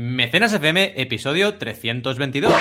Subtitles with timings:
[0.00, 2.52] Mecenas FM, episodio 322.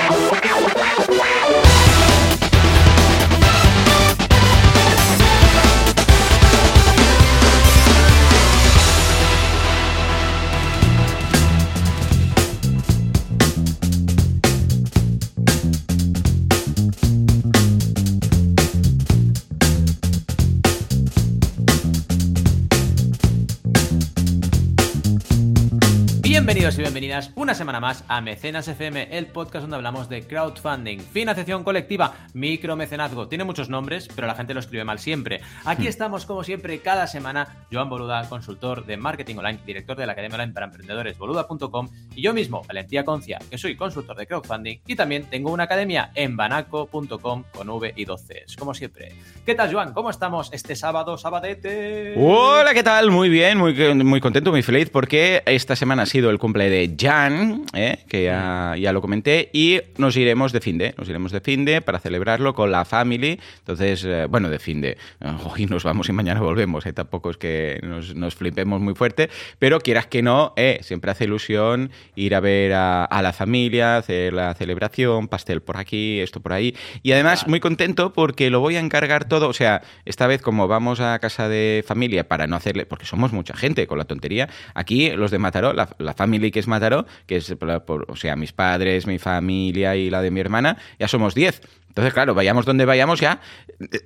[26.77, 31.63] Y bienvenidas una semana más a Mecenas FM, el podcast donde hablamos de crowdfunding, financiación
[31.63, 33.27] colectiva, micromecenazgo.
[33.27, 35.41] Tiene muchos nombres, pero la gente lo escribe mal siempre.
[35.65, 35.87] Aquí Hmm.
[35.87, 37.65] estamos, como siempre, cada semana.
[37.71, 42.21] Joan Boluda, consultor de marketing online, director de la Academia Online para Emprendedores, boluda.com, y
[42.21, 46.37] yo mismo, Valentía Concia, que soy consultor de crowdfunding, y también tengo una academia en
[46.37, 49.13] banaco.com con V y 12 como siempre.
[49.45, 49.93] ¿Qué tal, Joan?
[49.93, 52.13] ¿Cómo estamos este sábado, sabadete?
[52.17, 53.09] Hola, ¿qué tal?
[53.09, 56.37] Muy bien, muy, muy contento, muy feliz, porque esta semana ha sido el
[56.69, 57.99] de Jan, ¿eh?
[58.07, 61.65] que ya, ya lo comenté, y nos iremos de fin de, nos iremos de fin
[61.65, 63.39] de para celebrarlo con la family.
[63.59, 64.97] Entonces, eh, bueno, de fin de,
[65.45, 66.93] hoy nos vamos y mañana volvemos, ¿eh?
[66.93, 71.91] tampoco es que nos, nos flipemos muy fuerte, pero quieras que no, siempre hace ilusión
[72.15, 76.53] ir a ver a, a la familia, hacer la celebración, pastel por aquí, esto por
[76.53, 80.41] ahí, y además muy contento porque lo voy a encargar todo, o sea, esta vez
[80.41, 84.05] como vamos a casa de familia para no hacerle, porque somos mucha gente con la
[84.05, 88.05] tontería, aquí los de Mataró, la, la family que es Mataró, que es, por- por-
[88.09, 91.61] o sea, mis padres, mi familia y la de mi hermana, ya somos 10.
[91.89, 93.39] Entonces, claro, vayamos donde vayamos ya,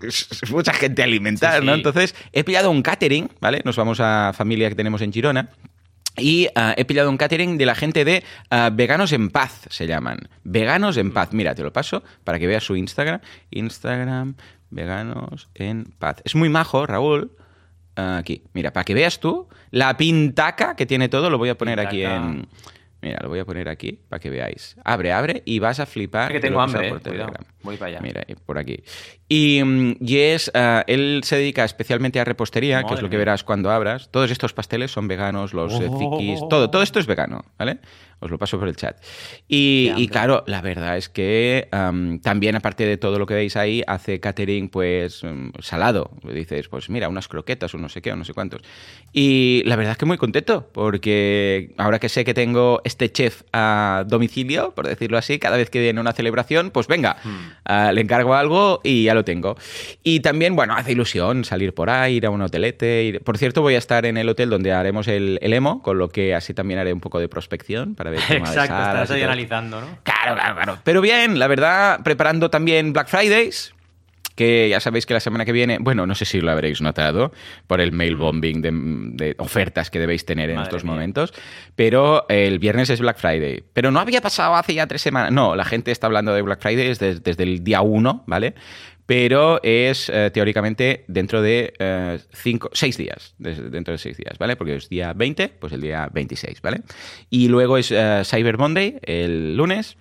[0.01, 1.73] es mucha gente a alimentar, Sí, ¿no?
[1.73, 3.61] Entonces, he pillado un catering, ¿vale?
[3.65, 5.49] Nos vamos a familia que tenemos en Girona.
[6.17, 9.87] Y ah, he pillado un catering de la gente de ah, Veganos en Paz, se
[9.87, 10.19] llaman.
[10.43, 11.29] Veganos en Paz.
[11.31, 13.21] Mira, te lo paso para que veas su Instagram.
[13.49, 14.35] Instagram,
[14.71, 16.17] Veganos en Paz.
[16.25, 17.31] Es muy majo, Raúl.
[18.19, 21.79] Aquí, mira, para que veas tú la pintaca que tiene todo, lo voy a poner
[21.79, 22.47] aquí en...
[23.03, 24.75] Mira, lo voy a poner aquí para que veáis.
[24.83, 26.27] Abre, abre y vas a flipar.
[26.27, 27.31] Que de tengo que hambre, eh, por cuidado.
[27.31, 27.45] Telegram.
[27.63, 27.99] Voy para allá.
[27.99, 28.83] Mira, y por aquí.
[29.27, 33.17] Y, mm, y es, ah, él se dedica especialmente a repostería, que es lo que
[33.17, 34.09] verás cuando abras.
[34.11, 35.97] Todos estos pasteles son veganos, los eh, Oh.
[36.19, 37.79] zikis, todo, todo esto es vegano, ¿vale?
[38.21, 38.95] Os lo paso por el chat.
[39.47, 43.83] Y, claro, la verdad es que am, también, aparte de todo lo que veis ahí,
[43.87, 46.11] hace catering, pues, mm, salado.
[46.33, 48.61] Dices, pues mira, unas croquetas o no sé qué, o no sé cuántos.
[49.11, 53.41] Y la verdad es que muy contento, porque ahora que sé que tengo este chef
[53.51, 57.17] a domicilio, por decirlo así, cada vez que viene una celebración, pues venga,
[57.65, 59.57] ah, le encargo algo y ya lo tengo.
[60.03, 63.03] Y también, bueno, hace ilusión salir por ahí, ir a un hotelete.
[63.03, 65.97] ir- Por cierto, voy a estar en el hotel donde haremos el, el emo, con
[65.97, 69.81] lo que así también haré un poco de prospección para ver Exacto, y ahí analizando,
[69.81, 69.87] ¿no?
[70.03, 70.77] Claro, claro, claro.
[70.83, 73.73] Pero bien, la verdad, preparando también Black Fridays.
[74.35, 77.33] Que ya sabéis que la semana que viene, bueno, no sé si lo habréis notado
[77.67, 80.93] por el mail bombing de, de ofertas que debéis tener en Madre estos mía.
[80.93, 81.33] momentos,
[81.75, 83.63] pero el viernes es Black Friday.
[83.73, 85.31] Pero no había pasado hace ya tres semanas.
[85.31, 88.55] No, la gente está hablando de Black Friday desde, desde el día 1, ¿vale?
[89.11, 94.55] Pero es eh, teóricamente dentro de eh, cinco, seis días, dentro de seis días, ¿vale?
[94.55, 96.79] Porque es día 20, pues el día 26, ¿vale?
[97.29, 99.97] Y luego es eh, Cyber Monday, el lunes,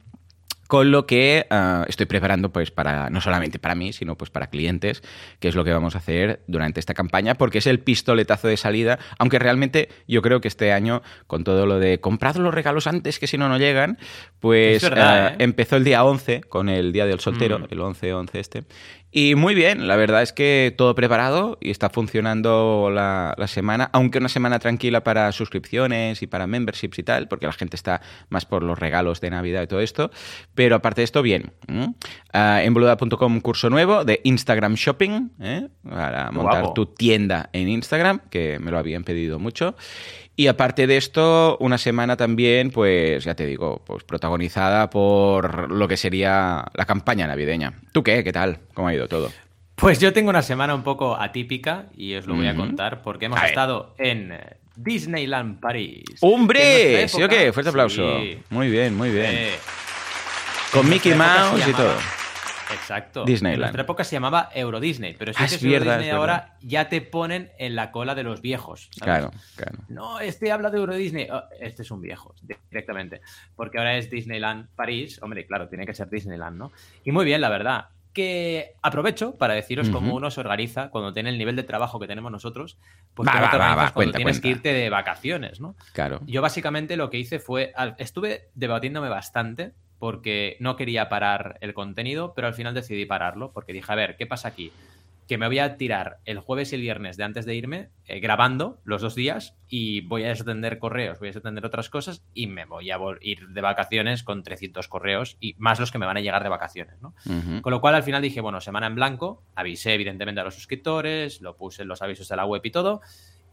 [0.71, 4.47] con lo que ah, estoy preparando pues para no solamente para mí sino pues para
[4.51, 5.03] clientes
[5.41, 8.57] que es lo que vamos a hacer durante esta campaña porque es el pistoletazo de
[8.57, 12.87] salida aunque realmente yo creo que este año con todo lo de comprad los regalos
[12.87, 13.99] antes que si no no llegan
[14.39, 15.37] pues verdad, ¿eh?
[15.41, 17.67] empezó el día 11 con el día del soltero Mm.
[17.71, 18.63] el 11-11 este
[19.13, 23.91] y muy bien, la verdad es que todo preparado y está funcionando la, la semana,
[23.93, 28.01] aunque una semana tranquila para suscripciones y para memberships y tal, porque la gente está
[28.29, 30.11] más por los regalos de Navidad y todo esto,
[30.55, 31.53] pero aparte de esto, bien.
[32.33, 35.69] Ah, en boluda.com curso nuevo de Instagram Shopping, ¿eh?
[35.89, 36.75] para montar guapo.
[36.75, 39.75] tu tienda en Instagram, que me lo habían pedido mucho.
[40.41, 45.87] Y aparte de esto, una semana también, pues ya te digo, pues protagonizada por lo
[45.87, 47.75] que sería la campaña navideña.
[47.93, 48.25] ¿Tú qué?
[48.25, 48.61] ¿Qué tal?
[48.73, 49.31] ¿Cómo ha ido todo?
[49.75, 53.27] Pues yo tengo una semana un poco atípica y os lo voy a contar porque
[53.27, 53.51] hemos A ver.
[53.51, 54.33] estado en
[54.77, 56.05] Disneyland París.
[56.23, 57.07] ¡Hombre!
[57.07, 57.53] ¿Sí o qué?
[57.53, 58.21] Fuerte aplauso.
[58.21, 58.39] Sí.
[58.49, 59.27] Muy bien, muy bien.
[59.31, 59.51] Eh,
[60.73, 61.93] Con Mickey Mouse se y todo.
[62.73, 63.25] Exacto.
[63.25, 63.55] Disneyland.
[63.55, 66.57] En nuestra época se llamaba Euro Disney, pero si Ah, es Euro Disney es ahora
[66.61, 68.89] ya te ponen en la cola de los viejos.
[68.93, 69.03] ¿sabes?
[69.03, 69.79] Claro, claro.
[69.89, 71.29] No, este habla de Euro Disney.
[71.31, 72.35] Oh, este es un viejo,
[72.71, 73.21] directamente.
[73.57, 75.21] Porque ahora es Disneyland París.
[75.23, 76.73] Hombre, claro, tiene que ser Disneyland, ¿no?
[77.05, 77.89] Y muy bien, la verdad.
[78.13, 82.09] Que aprovecho para deciros cómo uno se organiza cuando tiene el nivel de trabajo que
[82.09, 82.77] tenemos nosotros.
[83.15, 85.61] Pues Va, cómo va, te va, organizas va, cuando cuenta, tienes que irte de vacaciones,
[85.61, 85.77] ¿no?
[85.93, 86.21] Claro.
[86.27, 87.73] Yo básicamente lo que hice fue.
[87.99, 93.73] Estuve debatiéndome bastante porque no quería parar el contenido, pero al final decidí pararlo porque
[93.73, 94.73] dije, a ver, ¿qué pasa aquí?
[95.31, 98.19] que me voy a tirar el jueves y el viernes de antes de irme eh,
[98.19, 102.49] grabando los dos días y voy a desatender correos, voy a desatender otras cosas y
[102.49, 106.17] me voy a ir de vacaciones con 300 correos y más los que me van
[106.17, 107.15] a llegar de vacaciones, ¿no?
[107.63, 111.41] Con lo cual al final dije, bueno, semana en blanco, avisé evidentemente a los suscriptores,
[111.41, 113.01] lo puse en los avisos de la web y todo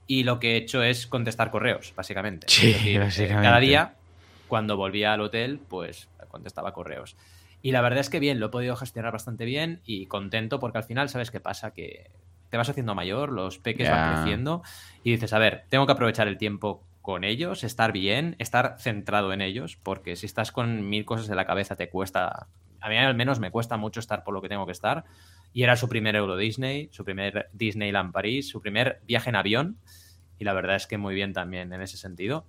[0.08, 2.48] y lo que he hecho es contestar correos, básicamente.
[2.50, 3.44] Sí, básicamente.
[3.44, 3.94] Cada día,
[4.48, 7.16] cuando volvía al hotel, pues contestaba correos.
[7.62, 10.78] Y la verdad es que bien, lo he podido gestionar bastante bien y contento porque
[10.78, 11.72] al final, ¿sabes qué pasa?
[11.72, 12.12] Que
[12.50, 14.64] te vas haciendo mayor, los peques van creciendo
[15.04, 19.32] y dices, a ver, tengo que aprovechar el tiempo con ellos, estar bien, estar centrado
[19.32, 22.48] en ellos, porque si estás con mil cosas en la cabeza te cuesta,
[22.82, 25.06] a mí al menos me cuesta mucho estar por lo que tengo que estar.
[25.54, 29.78] Y era su primer Euro Disney, su primer Disneyland París, su primer viaje en avión.
[30.38, 32.46] Y la verdad es que muy bien también en ese sentido.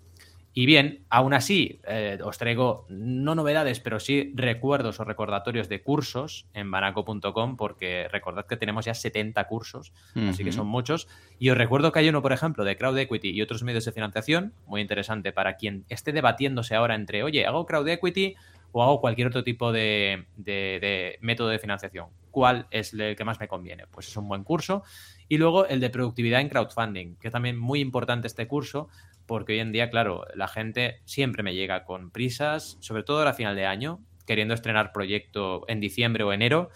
[0.58, 5.84] Y bien, aún así, eh, os traigo no novedades, pero sí recuerdos o recordatorios de
[5.84, 11.06] cursos en banaco.com, porque recordad que tenemos ya 70 cursos, así que son muchos.
[11.38, 13.92] Y os recuerdo que hay uno, por ejemplo, de crowd equity y otros medios de
[13.92, 18.34] financiación, muy interesante para quien esté debatiéndose ahora entre, oye, hago crowd equity
[18.72, 22.08] o hago cualquier otro tipo de, de método de financiación.
[22.32, 23.86] ¿Cuál es el que más me conviene?
[23.86, 24.82] Pues es un buen curso.
[25.28, 28.88] Y luego el de productividad en crowdfunding, que es también muy importante este curso,
[29.28, 33.34] porque hoy en día, claro, la gente siempre me llega con prisas, sobre todo a
[33.34, 36.70] final de año, queriendo estrenar proyecto en diciembre o enero,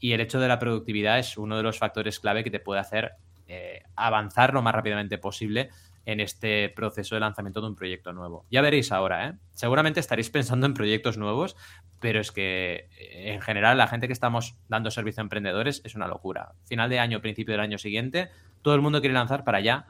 [0.00, 2.80] y el hecho de la productividad es uno de los factores clave que te puede
[2.80, 3.12] hacer
[3.46, 5.70] eh, avanzar lo más rápidamente posible
[6.04, 8.44] en este proceso de lanzamiento de un proyecto nuevo.
[8.50, 9.34] Ya veréis ahora, ¿eh?
[9.52, 11.56] Seguramente estaréis pensando en proyectos nuevos,
[12.00, 15.94] pero es que eh, en general la gente que estamos dando servicio a emprendedores es
[15.94, 16.54] una locura.
[16.64, 18.28] Final de año, principio del año siguiente,
[18.62, 19.86] todo el mundo quiere lanzar para allá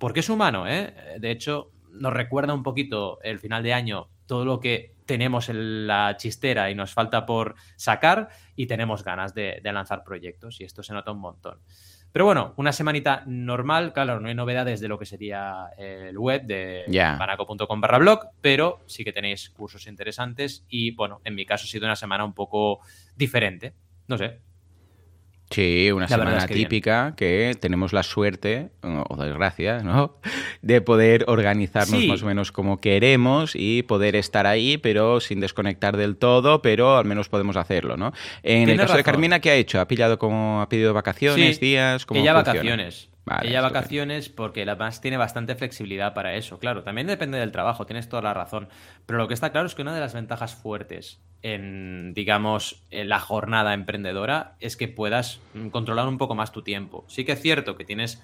[0.00, 0.92] porque es humano, ¿eh?
[1.20, 5.86] De hecho, nos recuerda un poquito el final de año todo lo que tenemos en
[5.86, 10.82] la chistera y nos falta por sacar y tenemos ganas de, lanzar proyectos y esto
[10.82, 11.58] se nota un montón.
[12.12, 16.44] Pero bueno, una semanita normal, claro, no hay novedades de lo que sería el web
[16.44, 16.84] de
[17.18, 21.68] banaco.com barra blog, pero sí que tenéis cursos interesantes y bueno, en mi caso ha
[21.68, 22.80] sido una semana un poco
[23.16, 23.74] diferente.
[24.08, 24.40] No sé,
[25.50, 30.14] Sí, una semana típica que tenemos la suerte, o desgracia, ¿no?
[30.62, 35.96] De poder organizarnos más o menos como queremos y poder estar ahí, pero sin desconectar
[35.96, 38.12] del todo, pero al menos podemos hacerlo, ¿no?
[38.44, 39.80] En el caso de Carmina, ¿qué ha hecho?
[39.80, 42.06] ¿Ha pillado como, ha pedido vacaciones, días?
[42.06, 43.08] ¿cómo ella vacaciones.
[43.42, 46.58] Ella vacaciones porque la más tiene bastante flexibilidad para eso.
[46.58, 48.68] Claro, también depende del trabajo, tienes toda la razón.
[49.06, 53.08] Pero lo que está claro es que una de las ventajas fuertes en, digamos, en
[53.08, 57.04] la jornada emprendedora es que puedas mm, controlar un poco más tu tiempo.
[57.08, 58.22] Sí que es cierto que tienes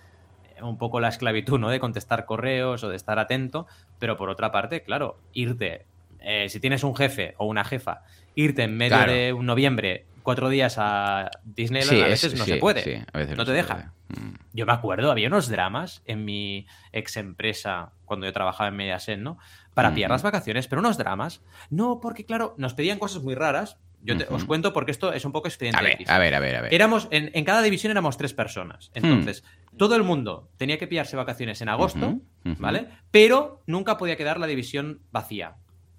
[0.57, 1.71] eh, un poco la esclavitud, ¿no?
[1.71, 3.67] De contestar correos o de estar atento,
[3.99, 5.87] pero por otra parte, claro, irte,
[6.21, 8.03] eh, si tienes un jefe o una jefa,
[8.35, 13.07] irte en medio de un noviembre cuatro días a Disneyland a veces no se puede.
[13.37, 13.93] no, te deja.
[14.09, 14.35] Mm.
[14.55, 19.21] Yo me acuerdo, había unos dramas en mi ex empresa cuando yo trabajaba en Mediaset,
[19.21, 19.39] ¿no?
[19.73, 21.43] Para pillar las vacaciones, pero unos dramas.
[21.71, 23.79] No, porque claro, nos pedían cosas muy raras.
[24.03, 25.79] Yo os cuento porque esto es un poco expediente.
[25.79, 26.75] A ver, a ver, a ver, a ver.
[26.75, 28.91] Éramos, en, cada división éramos tres personas.
[28.97, 29.05] Hmm.
[29.05, 29.45] Entonces,
[29.77, 32.19] todo el mundo tenía que pillarse vacaciones en agosto,
[32.59, 32.89] ¿vale?
[33.13, 35.55] Pero nunca podía quedar la división vacía.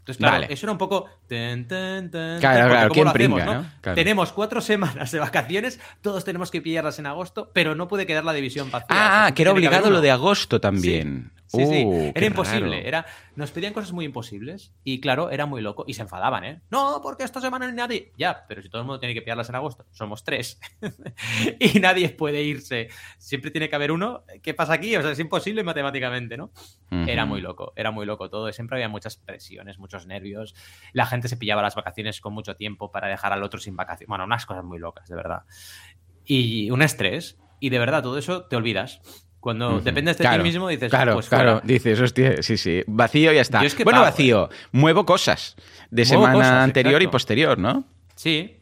[0.07, 1.09] Entonces, claro, eso era un poco.
[1.27, 3.65] claro, claro, ¿quién hacemos, ¿no?
[3.93, 8.23] Tenemos cuatro semanas de vacaciones, todos tenemos que pillarlas en agosto, pero no puede quedar
[8.23, 8.87] la división vacía.
[8.89, 11.31] Ah, que era obligado lo de agosto también.
[11.35, 12.87] Sí, sí, uh, era imposible.
[12.87, 13.05] Era,
[13.35, 16.61] nos pedían cosas muy imposibles y claro, era muy loco y se enfadaban, ¿eh?
[16.69, 18.11] No, porque esta semana nadie.
[18.17, 20.59] Ya, pero si todo el mundo tiene que pillarlas en agosto, somos tres
[21.59, 22.89] y nadie puede irse.
[23.17, 24.23] Siempre tiene que haber uno.
[24.41, 24.95] ¿Qué pasa aquí?
[24.95, 26.51] O sea, es imposible matemáticamente, ¿no?
[26.89, 28.51] Era muy loco, era muy loco todo.
[28.51, 30.55] Siempre había muchas presiones, muchos nervios.
[30.93, 34.07] La gente se pillaba las vacaciones con mucho tiempo para dejar al otro sin vacaciones.
[34.07, 35.43] Bueno, unas cosas muy locas, de verdad.
[36.25, 37.37] Y un estrés.
[37.59, 39.01] Y de verdad, todo eso te olvidas.
[39.39, 43.35] Cuando dependes de ti mismo, dices, claro, pues claro, dices, hostia, sí, sí, vacío y
[43.35, 43.61] ya está.
[43.83, 44.55] bueno, vacío, ¿eh?
[44.71, 45.55] muevo cosas
[45.91, 47.85] de semana anterior y posterior, ¿no?
[48.15, 48.53] Sí.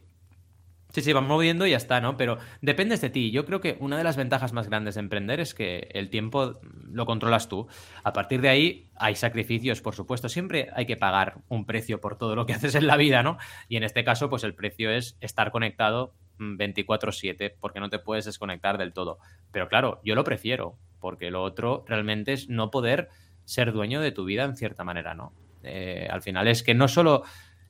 [0.96, 2.16] Sí, sí, van moviendo y ya está, ¿no?
[2.16, 3.30] Pero dependes de ti.
[3.30, 6.54] Yo creo que una de las ventajas más grandes de emprender es que el tiempo
[6.90, 7.68] lo controlas tú.
[8.06, 10.30] A partir de ahí hay sacrificios, por supuesto.
[10.30, 13.38] Siempre hay que pagar un precio por todo lo que haces en la vida, ¿no?
[13.68, 18.26] Y en este caso, pues el precio es estar conectado 24/7 porque no te puedes
[18.26, 19.20] desconectar del todo.
[19.52, 23.10] Pero claro, yo lo prefiero porque lo otro realmente es no poder
[23.44, 25.34] ser dueño de tu vida en cierta manera, ¿no?
[25.64, 27.24] Eh, al final es que no solo,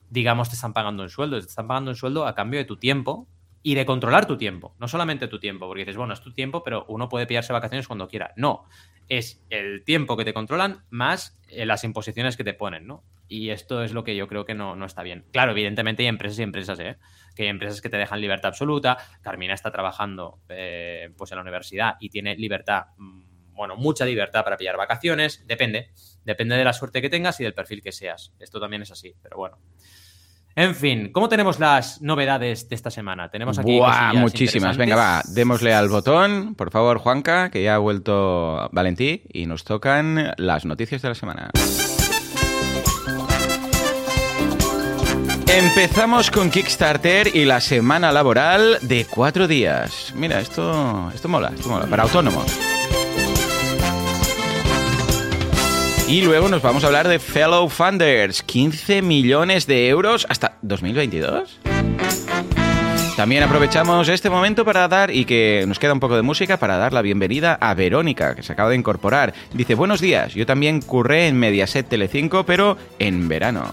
[0.10, 2.78] digamos, te están pagando un sueldo, te están pagando un sueldo a cambio de tu
[2.78, 3.28] tiempo
[3.66, 6.64] y de controlar tu tiempo, no solamente tu tiempo, porque dices, bueno, es tu tiempo,
[6.64, 8.32] pero uno puede pillarse vacaciones cuando quiera.
[8.36, 8.66] No,
[9.10, 13.04] es el tiempo que te controlan más eh, las imposiciones que te ponen, ¿no?
[13.28, 15.26] Y esto es lo que yo creo que no, no está bien.
[15.32, 16.98] Claro, evidentemente hay empresas y empresas, ¿eh?
[17.36, 19.00] Que hay empresas que te dejan libertad absoluta.
[19.24, 24.44] Carmina está trabajando eh, pues en la universidad y tiene libertad, mm, bueno, mucha libertad
[24.44, 25.44] para pillar vacaciones.
[25.48, 25.90] Depende,
[26.24, 28.32] depende de la suerte que tengas y del perfil que seas.
[28.38, 29.58] Esto también es así, pero bueno.
[30.58, 33.30] En fin, ¿cómo tenemos las novedades de esta semana?
[33.30, 34.78] Tenemos aquí Buah, muchísimas.
[34.78, 39.66] Venga, va, démosle al botón, por favor, Juanca, que ya ha vuelto Valentí y nos
[39.66, 41.50] tocan las noticias de la semana.
[45.48, 50.14] Empezamos con Kickstarter y la semana laboral de cuatro días.
[50.16, 52.75] Mira, esto, esto mola, esto mola, para autónomos.
[56.08, 61.60] Y luego nos vamos a hablar de Fellow Funders, 15 millones de euros hasta 2022.
[63.16, 66.78] También aprovechamos este momento para dar, y que nos queda un poco de música, para
[66.78, 69.34] dar la bienvenida a Verónica, que se acaba de incorporar.
[69.54, 73.72] Dice, buenos días, yo también curré en Mediaset Telecinco, pero en verano.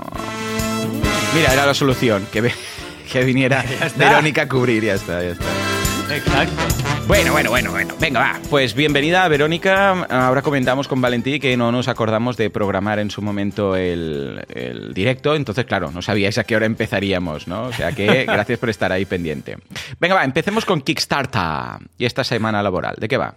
[1.35, 2.51] Mira, era la solución, que,
[3.13, 3.63] que viniera
[3.97, 5.82] Verónica a cubrir, ya está, ya está.
[6.11, 6.83] Exacto.
[7.07, 7.95] Bueno, bueno, bueno, bueno.
[8.01, 8.41] Venga, va.
[8.49, 9.91] Pues bienvenida, Verónica.
[10.05, 14.95] Ahora comentamos con Valentí que no nos acordamos de programar en su momento el, el,
[14.95, 15.35] directo.
[15.35, 17.65] Entonces, claro, no sabíais a qué hora empezaríamos, ¿no?
[17.65, 19.59] O sea que gracias por estar ahí pendiente.
[19.99, 22.95] Venga, va, empecemos con Kickstarter y esta semana laboral.
[22.99, 23.35] ¿De qué va?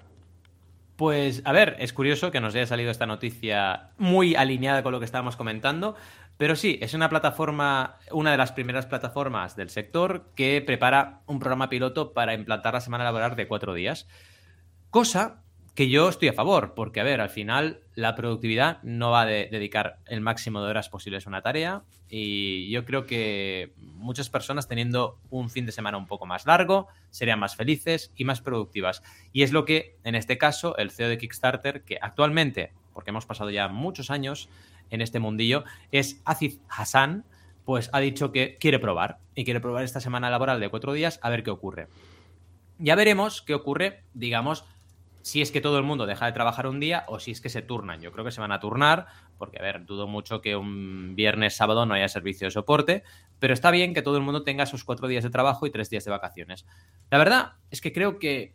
[0.96, 5.00] Pues, a ver, es curioso que nos haya salido esta noticia muy alineada con lo
[5.00, 5.96] que estábamos comentando,
[6.38, 11.40] pero sí, es una plataforma, una de las primeras plataformas del sector que prepara un
[11.40, 14.08] programa piloto para implantar la semana laboral de cuatro días.
[14.90, 15.42] Cosa
[15.76, 19.26] que yo estoy a favor, porque, a ver, al final la productividad no va a
[19.26, 24.30] de dedicar el máximo de horas posibles a una tarea y yo creo que muchas
[24.30, 28.40] personas teniendo un fin de semana un poco más largo serían más felices y más
[28.40, 29.04] productivas.
[29.34, 33.26] Y es lo que, en este caso, el CEO de Kickstarter, que actualmente, porque hemos
[33.26, 34.48] pasado ya muchos años,
[34.90, 37.26] en este mundillo, es Aziz Hassan,
[37.66, 41.20] pues ha dicho que quiere probar y quiere probar esta semana laboral de cuatro días
[41.24, 41.88] a ver qué ocurre.
[42.78, 44.66] Ya veremos qué ocurre, digamos,
[45.26, 47.50] si es que todo el mundo deja de trabajar un día o si es que
[47.50, 48.00] se turnan.
[48.00, 49.08] Yo creo que se van a turnar,
[49.40, 53.04] porque, a ver, dudo mucho que un viernes, sábado no haya servicio de soporte,
[53.40, 55.90] pero está bien que todo el mundo tenga sus cuatro días de trabajo y tres
[55.90, 56.68] días de vacaciones.
[57.10, 58.54] La verdad es que creo que,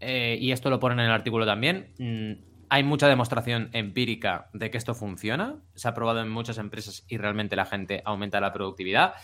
[0.00, 4.70] eh, y esto lo ponen en el artículo también, mmm, hay mucha demostración empírica de
[4.70, 5.56] que esto funciona.
[5.74, 9.14] Se ha probado en muchas empresas y realmente la gente aumenta la productividad.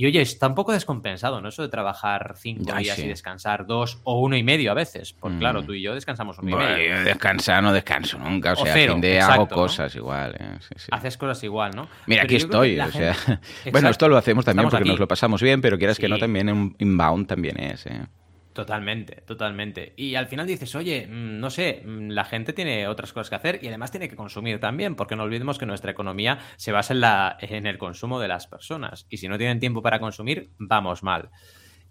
[0.00, 1.48] Y oye, está un poco descompensado, ¿no?
[1.48, 3.02] Eso de trabajar cinco días sí.
[3.02, 5.12] y descansar dos o uno y medio a veces.
[5.12, 5.38] Pues mm.
[5.40, 6.98] claro, tú y yo descansamos uno bueno, y medio.
[6.98, 8.52] Yo descansar no descanso nunca.
[8.52, 10.00] O, sea, o cero, fin de exacto, hago cosas ¿no?
[10.00, 10.36] igual.
[10.38, 10.56] ¿eh?
[10.60, 10.88] Sí, sí.
[10.92, 11.88] Haces cosas igual, ¿no?
[12.06, 12.78] Mira, pero aquí estoy.
[12.78, 13.16] O sea,
[13.72, 14.90] bueno, esto lo hacemos también Estamos porque aquí.
[14.90, 17.86] nos lo pasamos bien, pero quieras que no, también un inbound también es.
[17.86, 18.06] ¿eh?
[18.52, 19.92] Totalmente, totalmente.
[19.96, 23.36] Y al final dices, oye, mm, no sé, mm, la gente tiene otras cosas que
[23.36, 26.92] hacer y además tiene que consumir también, porque no olvidemos que nuestra economía se basa
[26.92, 29.06] en, la, en el consumo de las personas.
[29.10, 31.30] Y si no tienen tiempo para consumir, vamos mal.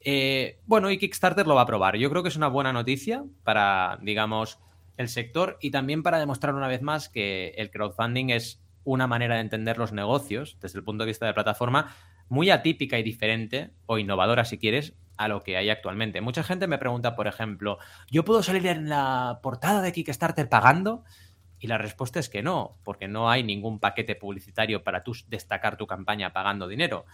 [0.01, 1.95] Eh, bueno, y Kickstarter lo va a probar.
[1.95, 4.59] Yo creo que es una buena noticia para, digamos,
[4.97, 9.35] el sector y también para demostrar una vez más que el crowdfunding es una manera
[9.35, 11.95] de entender los negocios desde el punto de vista de plataforma
[12.29, 16.21] muy atípica y diferente, o innovadora si quieres, a lo que hay actualmente.
[16.21, 21.03] Mucha gente me pregunta, por ejemplo, ¿yo puedo salir en la portada de Kickstarter pagando?
[21.59, 25.75] Y la respuesta es que no, porque no hay ningún paquete publicitario para tú destacar
[25.75, 27.05] tu campaña pagando dinero.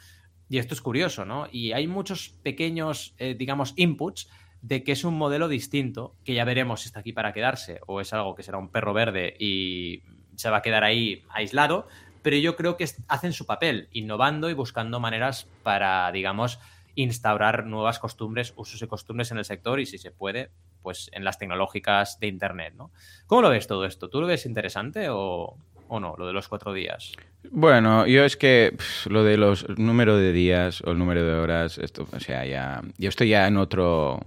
[0.49, 1.47] Y esto es curioso, ¿no?
[1.51, 4.29] Y hay muchos pequeños, eh, digamos, inputs
[4.61, 8.01] de que es un modelo distinto, que ya veremos si está aquí para quedarse o
[8.01, 10.03] es algo que será un perro verde y
[10.35, 11.87] se va a quedar ahí aislado,
[12.21, 16.59] pero yo creo que hacen su papel, innovando y buscando maneras para, digamos,
[16.95, 21.23] instaurar nuevas costumbres, usos y costumbres en el sector y si se puede, pues en
[21.23, 22.91] las tecnológicas de Internet, ¿no?
[23.25, 24.09] ¿Cómo lo ves todo esto?
[24.09, 27.13] ¿Tú lo ves interesante o, o no, lo de los cuatro días?
[27.51, 31.33] Bueno, yo es que pff, lo de los número de días o el número de
[31.33, 34.21] horas, esto, o sea, ya, yo estoy ya en otro,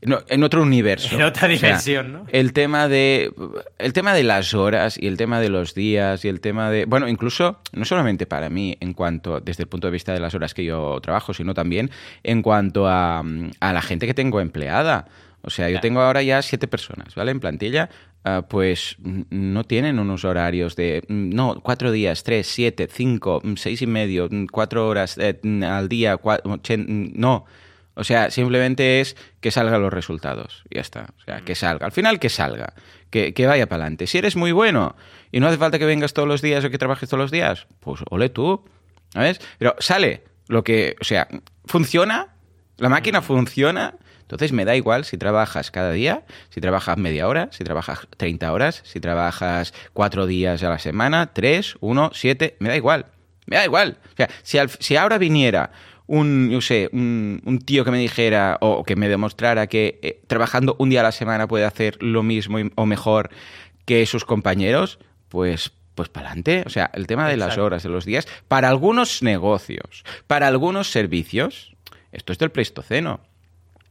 [0.00, 1.14] en otro universo.
[1.14, 2.26] En otra dimensión, o sea, ¿no?
[2.32, 3.32] El tema de,
[3.78, 6.84] el tema de las horas y el tema de los días y el tema de,
[6.84, 10.34] bueno, incluso no solamente para mí en cuanto desde el punto de vista de las
[10.34, 11.90] horas que yo trabajo, sino también
[12.24, 13.22] en cuanto a,
[13.60, 15.06] a la gente que tengo empleada.
[15.42, 17.30] O sea, yo tengo ahora ya siete personas, ¿vale?
[17.30, 17.88] En plantilla,
[18.26, 18.96] uh, pues
[19.30, 24.88] no tienen unos horarios de, no, cuatro días, tres, siete, cinco, seis y medio, cuatro
[24.88, 27.46] horas eh, al día, cuatro, no.
[27.98, 30.64] O sea, simplemente es que salgan los resultados.
[30.68, 31.06] Y ya está.
[31.18, 31.86] O sea, que salga.
[31.86, 32.74] Al final, que salga.
[33.08, 34.06] Que, que vaya para adelante.
[34.06, 34.96] Si eres muy bueno
[35.32, 37.66] y no hace falta que vengas todos los días o que trabajes todos los días,
[37.80, 38.62] pues ole tú.
[39.14, 39.40] ¿Sabes?
[39.58, 41.26] Pero sale lo que, o sea,
[41.64, 42.34] funciona
[42.76, 43.94] La máquina funciona,
[44.26, 48.52] entonces me da igual si trabajas cada día, si trabajas media hora, si trabajas 30
[48.52, 53.06] horas, si trabajas cuatro días a la semana, tres, uno, siete, me da igual.
[53.46, 53.98] Me da igual.
[54.12, 55.70] O sea, si, si ahora viniera
[56.08, 60.74] un, yo sé, un, tío que me dijera o que me demostrara que eh, trabajando
[60.80, 63.30] un día a la semana puede hacer lo mismo o mejor
[63.84, 66.62] que sus compañeros, pues pues para adelante.
[66.66, 70.90] O sea, el tema de las horas, de los días, para algunos negocios, para algunos
[70.90, 71.74] servicios,
[72.12, 73.20] esto es del Pleistoceno.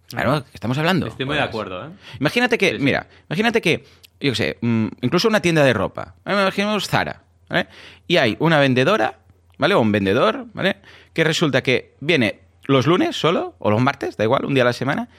[0.10, 1.08] Claro, estamos hablando.
[1.08, 1.90] Estoy muy de acuerdo, ¿eh?
[2.20, 3.86] Imagínate que, mira, imagínate que,
[4.20, 6.16] yo sé, mm, incluso una tienda de ropa.
[6.26, 7.68] Imaginemos Zara, ¿vale?
[8.08, 9.20] Y hay una vendedora,
[9.58, 9.74] ¿vale?
[9.74, 10.78] O un vendedor, ¿vale?
[11.14, 14.68] Que resulta que viene los lunes solo, o los martes, da igual, un día a
[14.68, 15.10] la semana,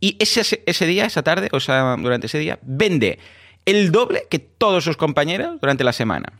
[0.00, 3.18] y ese, ese día, esa tarde, o sea, durante ese día, vende
[3.64, 6.32] el doble que todos sus compañeros durante la semana.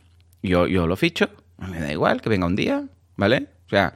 [0.43, 2.83] Yo, yo lo ficho, me da igual que venga un día,
[3.15, 3.47] ¿vale?
[3.65, 3.93] O sea,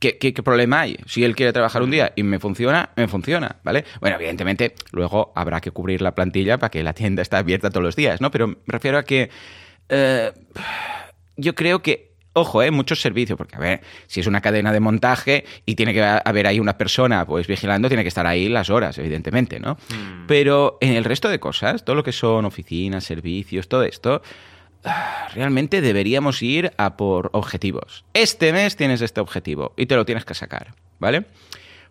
[0.00, 0.96] ¿qué, qué, problema hay?
[1.06, 3.84] Si él quiere trabajar un día y me funciona, me funciona, ¿vale?
[4.00, 7.84] Bueno, evidentemente, luego habrá que cubrir la plantilla para que la tienda esté abierta todos
[7.84, 8.30] los días, ¿no?
[8.30, 9.30] Pero me refiero a que
[9.88, 10.32] eh,
[11.36, 12.70] yo creo que Ojo, ¿eh?
[12.70, 16.46] muchos servicios, porque a ver, si es una cadena de montaje y tiene que haber
[16.46, 19.76] ahí una persona pues vigilando, tiene que estar ahí las horas, evidentemente, ¿no?
[19.88, 20.26] Hmm.
[20.28, 24.22] Pero en el resto de cosas, todo lo que son oficinas, servicios, todo esto,
[25.34, 28.04] realmente deberíamos ir a por objetivos.
[28.14, 31.24] Este mes tienes este objetivo y te lo tienes que sacar, ¿vale?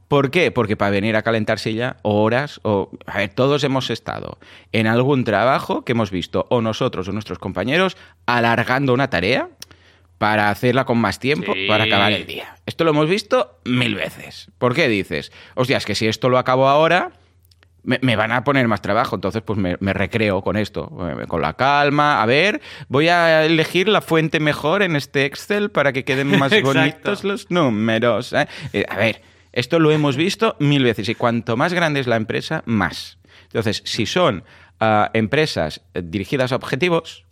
[0.08, 0.50] ¿Por qué?
[0.50, 4.40] Porque para venir a calentarse ya horas, o a ver, todos hemos estado
[4.72, 9.50] en algún trabajo que hemos visto, o nosotros o nuestros compañeros, alargando una tarea
[10.18, 12.58] para hacerla con más tiempo, para acabar el día.
[12.66, 14.50] Esto lo hemos visto mil veces.
[14.58, 15.32] ¿Por qué dices?
[15.54, 17.12] Hostia, es que si esto lo acabo ahora,
[17.84, 21.54] me, van a poner más trabajo, entonces pues me, recreo con esto, eh, con la
[21.54, 22.22] calma.
[22.22, 26.52] A ver, voy a elegir la fuente mejor en este Excel para que queden más
[26.62, 28.34] bonitos los números.
[28.34, 28.48] ¿eh?
[28.74, 29.22] Eh, a ver,
[29.52, 33.18] esto lo hemos visto mil veces y cuanto más grande es la empresa, más.
[33.44, 34.44] Entonces, si son
[34.80, 37.26] ah, empresas dirigidas a objetivos,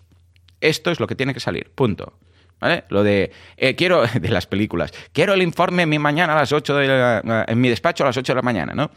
[0.61, 2.13] esto es lo que tiene que salir, punto.
[2.59, 2.85] ¿Vale?
[2.89, 6.75] Lo de, eh, quiero, de las películas, quiero el informe mi mañana a las 8
[6.75, 8.89] de la, en mi despacho a las 8 de la mañana, ¿no?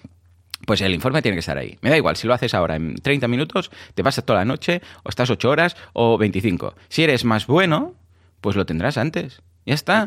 [0.67, 1.79] Pues el informe tiene que estar ahí.
[1.81, 4.83] Me da igual, si lo haces ahora en 30 minutos, te pasas toda la noche,
[5.03, 6.75] o estás 8 horas, o 25.
[6.89, 7.95] Si eres más bueno,
[8.41, 9.43] pues lo tendrás antes.
[9.67, 10.07] Ya está.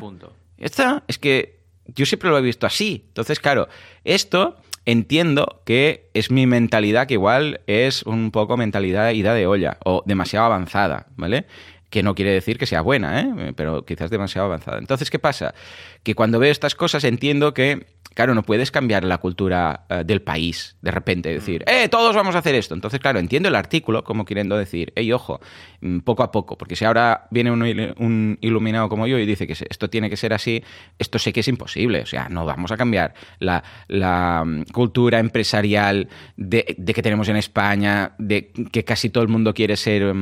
[0.58, 1.04] Ya está.
[1.08, 3.06] Es que yo siempre lo he visto así.
[3.08, 3.68] Entonces, claro,
[4.04, 9.78] esto entiendo que es mi mentalidad, que igual es un poco mentalidad ida de olla,
[9.86, 11.46] o demasiado avanzada, ¿vale?
[11.94, 13.54] que no quiere decir que sea buena, ¿eh?
[13.56, 14.80] pero quizás demasiado avanzada.
[14.80, 15.54] Entonces, ¿qué pasa?
[16.02, 20.22] Que cuando veo estas cosas entiendo que claro, no puedes cambiar la cultura eh, del
[20.22, 21.70] país de repente, decir, mm.
[21.70, 22.74] eh, todos vamos a hacer esto.
[22.74, 25.40] Entonces, claro, entiendo el artículo como queriendo decir, hey, ojo,
[25.82, 29.54] mm, poco a poco, porque si ahora viene un, iluminado como yo y dice que
[29.54, 30.64] esto tiene que ser así,
[31.00, 32.02] esto sé que es imposible.
[32.02, 33.64] O sea, no vamos a cambiar la,
[34.46, 39.78] mm, cultura empresarial de, que tenemos en España, de que casi todo el mundo quiere
[39.78, 40.14] ser,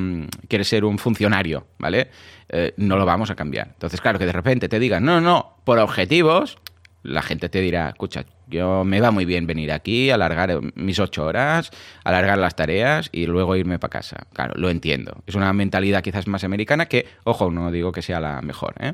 [0.48, 2.10] quiere ser un funcionario, ¿vale?
[2.50, 3.70] Eh, no lo vamos a cambiar.
[3.70, 6.58] Entonces, claro, que de repente te digan, no, no, por objetivos,
[7.04, 11.26] la gente te dirá, escucha, yo me va muy bien venir aquí, alargar mis ocho
[11.26, 11.72] horas,
[12.04, 14.28] alargar las tareas y luego irme para casa.
[14.34, 15.24] Claro, lo entiendo.
[15.26, 18.76] Es una mentalidad quizás más americana que, ojo, no digo que sea la mejor.
[18.80, 18.94] ¿eh?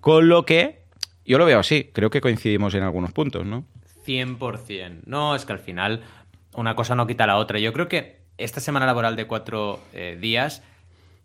[0.00, 0.82] Con lo que
[1.24, 3.64] yo lo veo así, creo que coincidimos en algunos puntos, ¿no?
[4.06, 5.02] 100%.
[5.06, 6.02] No, es que al final
[6.54, 7.58] una cosa no quita la otra.
[7.58, 10.62] Yo creo que esta semana laboral de cuatro eh, días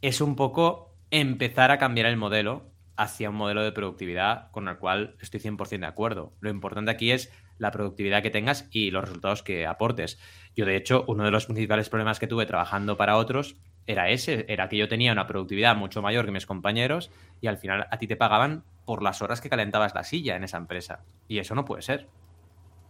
[0.01, 2.70] es un poco empezar a cambiar el modelo
[3.01, 6.33] hacia un modelo de productividad con el cual estoy 100% de acuerdo.
[6.39, 10.19] Lo importante aquí es la productividad que tengas y los resultados que aportes.
[10.55, 14.45] Yo, de hecho, uno de los principales problemas que tuve trabajando para otros era ese,
[14.47, 17.09] era que yo tenía una productividad mucho mayor que mis compañeros
[17.41, 20.43] y al final a ti te pagaban por las horas que calentabas la silla en
[20.43, 21.03] esa empresa.
[21.27, 22.07] Y eso no puede ser.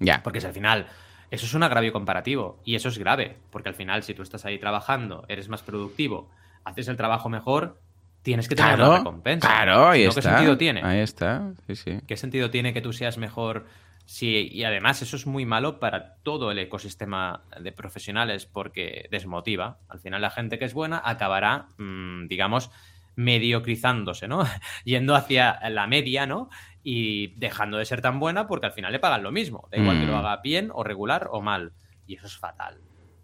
[0.01, 0.21] Ya.
[0.23, 0.87] Porque si al final
[1.29, 4.43] eso es un agravio comparativo y eso es grave, porque al final si tú estás
[4.43, 6.29] ahí trabajando, eres más productivo,
[6.65, 7.79] haces el trabajo mejor,
[8.21, 9.47] tienes que tener una recompensa.
[9.47, 10.21] Claro, ahí está.
[10.21, 10.81] ¿Qué sentido tiene?
[10.83, 11.99] Ahí está, sí, sí.
[12.07, 13.65] ¿Qué sentido tiene que tú seas mejor?
[14.05, 19.79] Sí, y además eso es muy malo para todo el ecosistema de profesionales porque desmotiva.
[19.87, 22.71] Al final la gente que es buena acabará, mm, digamos,
[23.15, 24.43] mediocrizándose, ¿no?
[24.85, 26.49] Yendo hacia la media, ¿no?
[26.83, 29.67] Y dejando de ser tan buena porque al final le pagan lo mismo.
[29.71, 30.17] Da igual que lo mm.
[30.17, 31.73] haga bien o regular o mal.
[32.05, 32.81] Y eso es fatal.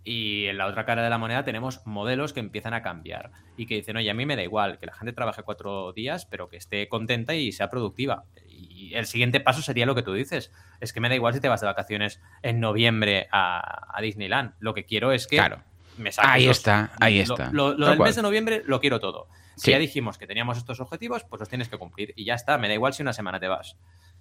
[0.09, 3.65] Y en la otra cara de la moneda tenemos modelos que empiezan a cambiar y
[3.65, 6.47] que dicen, oye, a mí me da igual que la gente trabaje cuatro días, pero
[6.47, 8.23] que esté contenta y sea productiva.
[8.47, 10.49] Y el siguiente paso sería lo que tú dices.
[10.79, 14.53] Es que me da igual si te vas de vacaciones en noviembre a, Disneyland.
[14.59, 15.61] Lo que quiero es que claro.
[15.97, 17.49] me saques Ahí está, ahí está.
[17.51, 19.27] Lo, del mes de noviembre lo quiero todo.
[19.57, 22.13] Si ya dijimos que teníamos estos objetivos, pues los tienes que cumplir.
[22.15, 23.75] Y ya está, me da igual si una semana te vas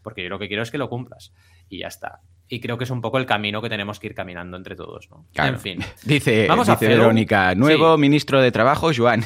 [0.06, 1.32] porque yo lo que quiero es que lo cumplas.
[1.68, 2.20] Y ya está.
[2.48, 5.08] Y creo que es un poco el camino que tenemos que ir caminando entre todos,
[5.10, 5.26] ¿no?
[5.34, 5.54] Claro.
[5.54, 5.78] En fin.
[6.04, 7.00] Dice, Vamos a dice Fellow.
[7.04, 8.00] Verónica, nuevo Sí.
[8.00, 9.24] ministro de Trabajo, Joan.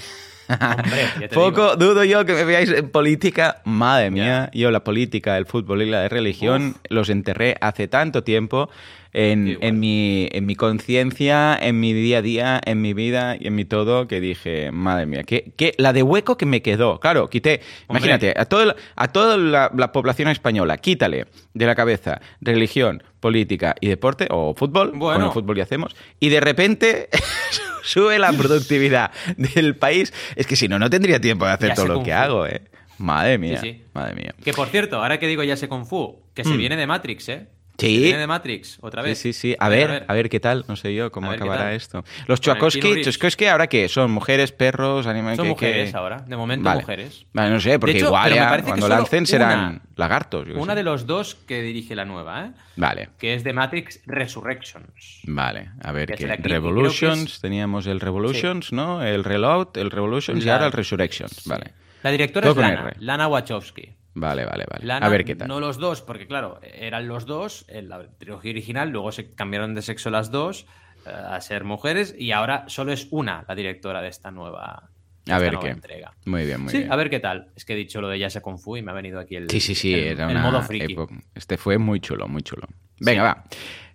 [0.48, 1.76] Hombre, Poco digo.
[1.76, 3.60] dudo yo que me veáis en política.
[3.64, 8.24] Madre mía, yo la política, el fútbol y la de religión los enterré hace tanto
[8.24, 8.68] tiempo
[9.12, 13.46] en, en mi, en mi conciencia, en mi día a día, en mi vida y
[13.48, 17.00] en mi todo, que dije, madre mía, que, que la de hueco que me quedó.
[17.00, 17.98] Claro, quité, Hombre.
[18.06, 23.74] imagínate, a, todo, a toda la, la población española, quítale de la cabeza religión, política
[23.80, 25.18] y deporte, o fútbol, Bueno.
[25.18, 27.08] con el fútbol que hacemos, y de repente
[27.82, 30.12] sube la productividad del país.
[30.36, 32.62] Es que si no, no tendría tiempo de hacer Ya todo lo que hago, ¿eh?
[32.98, 33.82] Madre mía, sí.
[33.94, 34.34] madre mía.
[34.44, 36.58] Que por cierto, ahora que digo ya sé Kung Fu, que se Mm.
[36.58, 37.46] viene de Matrix, ¿eh?
[37.80, 37.98] Sí.
[37.98, 39.18] Viene de Matrix, otra Sí, vez.
[39.18, 39.56] sí, sí.
[39.58, 42.04] A ver, a ver, qué tal, no sé yo cómo acabará esto.
[42.26, 43.02] Los Chuakoski.
[43.02, 43.88] Chuakoski, ¿ahora qué?
[43.88, 45.36] ¿Son mujeres, perros, animales?
[45.36, 46.80] Son ¿Qué- mujeres ahora, de momento Vale.
[46.80, 47.26] mujeres.
[47.32, 50.46] Vale, no sé, porque hecho, igual ya que cuando lancen serán una- lagartos.
[50.48, 50.76] yo Una sé.
[50.78, 52.50] de los dos que dirige la nueva, ¿eh?
[52.76, 53.08] Vale.
[53.18, 55.20] Que es de Matrix Resurrections.
[55.24, 56.24] Vale, a ver Que qué.
[56.24, 59.02] y que Revolutions, es- teníamos el Revolutions, ¿no?
[59.02, 61.32] El Reload, el Revolutions y La- ahora el Resurrections.
[61.42, 61.48] Sí.
[61.50, 61.72] Vale.
[62.02, 62.92] La directora Todo es Lana.
[62.98, 63.90] Lana Wachowski.
[64.14, 64.84] Vale, vale, vale.
[64.86, 65.46] Lana, a ver qué tal.
[65.48, 69.74] No los dos, porque claro, eran los dos en la trilogía original, luego se cambiaron
[69.74, 70.66] de sexo las dos
[71.06, 74.90] eh, a ser mujeres y ahora solo es una la directora de esta nueva,
[75.24, 75.72] de A esta ver nueva qué.
[75.72, 76.12] entrega.
[76.26, 76.92] Muy bien, muy sí, bien.
[76.92, 77.50] a ver qué tal.
[77.54, 79.36] Es que he dicho lo de Ya se Kung Fu y me ha venido aquí
[79.36, 80.92] el, Sí, sí, sí, el, era el una modo friki.
[80.92, 82.66] época- Este fue muy chulo, muy chulo.
[82.98, 83.26] Venga, Sí.
[83.26, 83.44] va.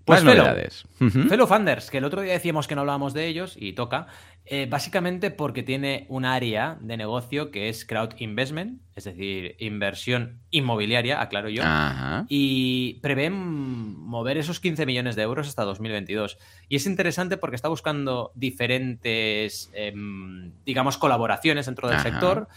[0.06, 0.46] Pues Más Fellow.
[0.48, 0.86] novedades.
[1.02, 1.24] Ujú.
[1.28, 4.06] Fellow Funders, que el otro día decíamos que no hablábamos de ellos y toca,
[4.46, 10.42] eh, básicamente porque tiene un área de negocio que es crowd investment, es decir, inversión
[10.52, 12.26] inmobiliaria, aclaro yo, Ajá.
[12.30, 16.38] y prevén mover esos 15 millones de euros hasta 2022.
[16.70, 22.10] Y es interesante porque está buscando diferentes, em, digamos, colaboraciones dentro del Ajá.
[22.10, 22.48] sector.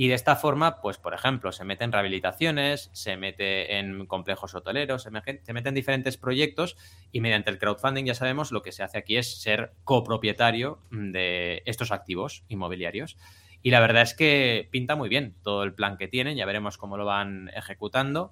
[0.00, 4.54] Y de esta forma, pues, por ejemplo, se mete en rehabilitaciones, se mete en complejos
[4.54, 5.10] hoteleros, se,
[5.42, 6.76] se mete en diferentes proyectos
[7.10, 11.64] y mediante el crowdfunding, ya sabemos, lo que se hace aquí es ser copropietario de
[11.66, 13.16] estos activos inmobiliarios.
[13.60, 16.78] Y la verdad es que pinta muy bien todo el plan que tienen, ya veremos
[16.78, 18.30] cómo lo van ejecutando,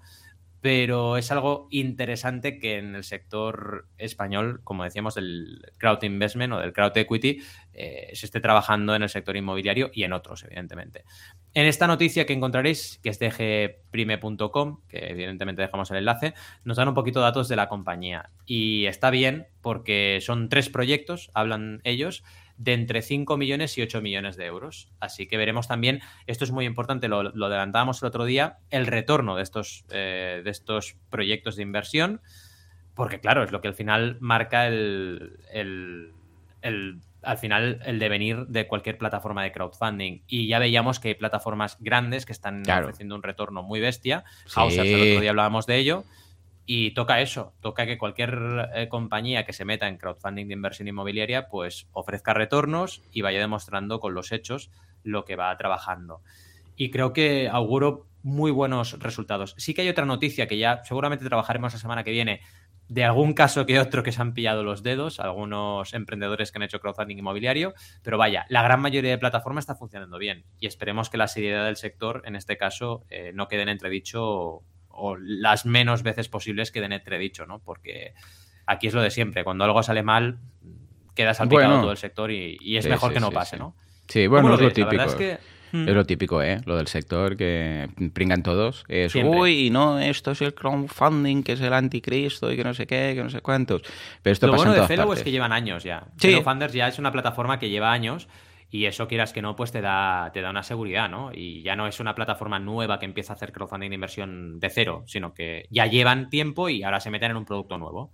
[0.66, 6.58] pero es algo interesante que en el sector español, como decíamos, del crowd investment o
[6.58, 7.40] del crowd equity,
[7.72, 11.04] eh, se esté trabajando en el sector inmobiliario y en otros, evidentemente.
[11.54, 16.78] En esta noticia que encontraréis, que es de gprime.com, que evidentemente dejamos el enlace, nos
[16.78, 18.30] dan un poquito de datos de la compañía.
[18.44, 22.24] Y está bien porque son tres proyectos, hablan ellos,
[22.58, 24.88] de entre 5 millones y 8 millones de euros.
[25.00, 28.86] Así que veremos también, esto es muy importante, lo, lo adelantábamos el otro día, el
[28.86, 32.20] retorno de estos, eh, de estos proyectos de inversión,
[32.94, 36.12] porque claro, es lo que al final marca el, el-
[36.62, 40.22] el- al final el devenir de cualquier plataforma de crowdfunding.
[40.28, 42.86] Y ya veíamos que hay plataformas grandes que están Claro.
[42.86, 44.22] ofreciendo un retorno muy bestia.
[44.44, 44.52] Sí.
[44.60, 46.04] Hausers, el otro día hablábamos de ello.
[46.68, 50.88] Y toca eso, toca que cualquier eh, compañía que se meta en crowdfunding de inversión
[50.88, 54.70] inmobiliaria, pues ofrezca retornos y vaya demostrando con los hechos
[55.04, 56.22] lo que va trabajando.
[56.74, 59.54] Y creo que auguro muy buenos resultados.
[59.56, 62.40] Sí que hay otra noticia que ya seguramente trabajaremos la semana que viene
[62.88, 66.62] de algún caso que otro que se han pillado los dedos, algunos emprendedores que han
[66.62, 71.10] hecho crowdfunding inmobiliario, pero vaya, la gran mayoría de plataformas está funcionando bien y esperemos
[71.10, 74.62] que la seriedad del sector, en este caso, eh, no quede en entredicho
[74.96, 77.58] o, las menos veces posibles queden en entredicho, ¿no?
[77.60, 78.14] Porque
[78.66, 80.38] aquí es lo de siempre, cuando algo sale mal,
[81.14, 81.82] queda salpicado Bueno.
[81.82, 83.60] todo el sector y, y es Sí, mejor sí, que no sí, pase, sí.
[83.62, 83.74] ¿no?
[84.08, 84.88] Sí, bueno, ¿Cómo es lo típico.
[84.90, 85.56] verdad es que...
[85.72, 85.88] Mm.
[85.88, 86.60] Es lo típico, ¿eh?
[86.64, 88.84] Lo del sector que pringan todos.
[88.86, 89.36] Es, Siempre.
[89.36, 93.12] uy, no, esto es el crowdfunding, que es el anticristo y que no sé qué,
[93.16, 93.82] que no sé cuántos.
[94.22, 95.20] Pero esto Lo pasa bueno en de Fellow partes.
[95.20, 96.04] es que llevan años ya.
[96.18, 96.28] Sí.
[96.28, 98.28] Fellow Funders ya es una plataforma que lleva años
[98.70, 101.30] y eso quieras que no, pues te da, te da una seguridad, ¿no?
[101.32, 104.70] Y ya no es una plataforma nueva que empieza a hacer crowdfunding de inversión de
[104.70, 108.12] cero, sino que ya llevan tiempo y ahora se meten en un producto nuevo.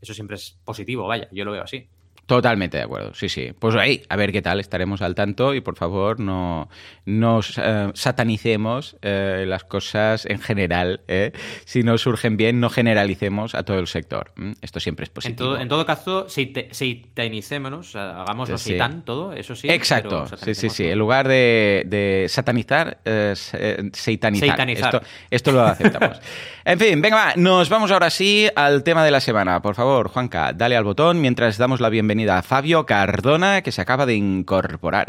[0.00, 1.88] Eso siempre es positivo, vaya, yo lo veo así.
[2.28, 3.52] Totalmente de acuerdo, sí, sí.
[3.58, 6.68] Pues ahí, a ver qué tal, estaremos al tanto y por favor no
[7.06, 11.00] nos eh, satanicemos eh, las cosas en general.
[11.08, 11.32] ¿eh?
[11.64, 14.32] Si no surgen bien, no generalicemos a todo el sector.
[14.60, 15.38] Esto siempre es En positivo.
[15.52, 18.76] todo, en todo caso, seitanicémonos, o sea, hagámoslo Sí.
[19.06, 19.70] todo, eso sí.
[19.70, 20.84] Exacto, sí, sí, sí.
[20.86, 24.48] En lugar de, de satanizar, se- seitanizar.
[24.50, 24.94] Seitanizar.
[24.96, 26.20] Esto, esto lo aceptamos.
[26.66, 29.62] en fin, venga, va, nos vamos ahora sí al tema de la semana.
[29.62, 33.80] Por favor, Juanca, dale al botón mientras damos la bienvenida a Fabio Cardona, que se
[33.80, 35.08] acaba de incorporar.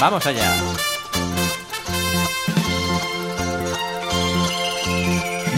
[0.00, 0.52] Vamos allá.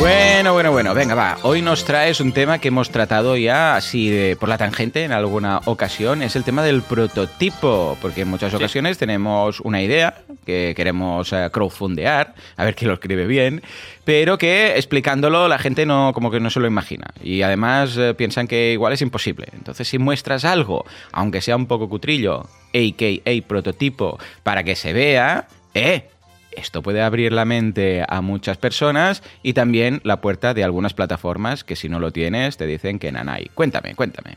[0.03, 1.39] Bueno, bueno, bueno, venga, va.
[1.43, 5.13] Hoy nos traes un tema que hemos tratado ya así de, por la tangente en
[5.13, 6.23] alguna ocasión.
[6.23, 11.49] Es el tema del prototipo, porque en muchas ocasiones tenemos una idea que queremos eh,
[11.53, 13.63] crowdfundear, a ver quién lo escribe bien,
[14.05, 17.07] pero que explicándolo la gente no como que no se lo imagina.
[17.23, 19.47] Y además eh, piensan que igual es imposible.
[19.53, 23.47] Entonces, si muestras algo, aunque sea un poco cutrillo, a.k.a.
[23.47, 26.09] prototipo, para que se vea, eh,
[26.57, 31.65] esto puede abrir la mente a muchas personas y también la puerta de algunas plataformas
[31.65, 33.51] que si no lo tienes te dicen que nanay.
[33.55, 34.37] Cuéntame, cuéntame.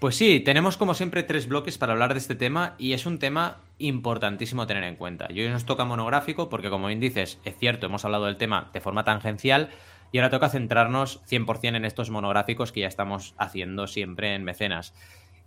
[0.00, 3.18] Pues sí, tenemos como siempre tres bloques para hablar de este tema y es un
[3.18, 5.26] tema importantísimo tener en cuenta.
[5.28, 8.70] Y hoy nos toca monográfico porque como bien dices, es cierto, hemos hablado del tema
[8.72, 9.68] de forma tangencial
[10.10, 14.94] y ahora toca centrarnos 100% en estos monográficos que ya estamos haciendo siempre en mecenas.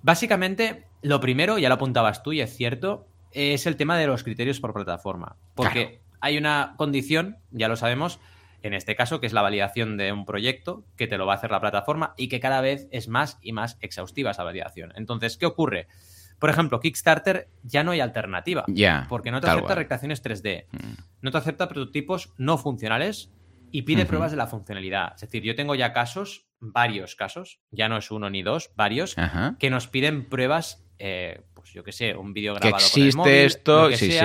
[0.04, 4.24] Básicamente, lo primero, ya lo apuntabas tú y es cierto, es el tema de los
[4.24, 5.38] criterios por plataforma.
[5.56, 8.19] Porque hay una condición, ya lo sabemos,
[8.62, 11.36] en este caso, que es la validación de un proyecto que te lo va a
[11.36, 14.93] hacer la plataforma y que cada vez es más y más exhaustiva esa validación.
[14.96, 15.88] Entonces, ¿qué ocurre?
[16.39, 18.63] Por ejemplo, Kickstarter ya no hay alternativa.
[18.67, 19.06] Ya.
[19.10, 20.93] porque no te acepta recreaciones 3D, mm.
[21.22, 23.32] no te acepta prototipos no funcionales
[23.72, 25.13] y pide pruebas de la funcionalidad.
[25.15, 29.15] Es decir, yo tengo ya casos, varios casos, ya no es uno ni dos, varios,
[29.60, 32.78] que nos piden pruebas eh, pues yo qué sé, un vídeo grabado.
[32.78, 34.19] Que existe esto, sí, sí.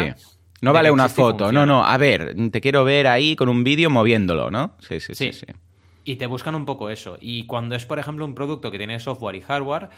[0.61, 3.91] No vale una foto, no, no, a ver, te quiero ver ahí con un vídeo
[3.91, 4.73] moviéndolo, ¿no?
[4.81, 5.47] Sí, sí, sí, sí,
[6.03, 7.17] Y te buscan un poco eso.
[7.21, 9.89] Y cuando es, por ejemplo, un producto que tiene software y hardware,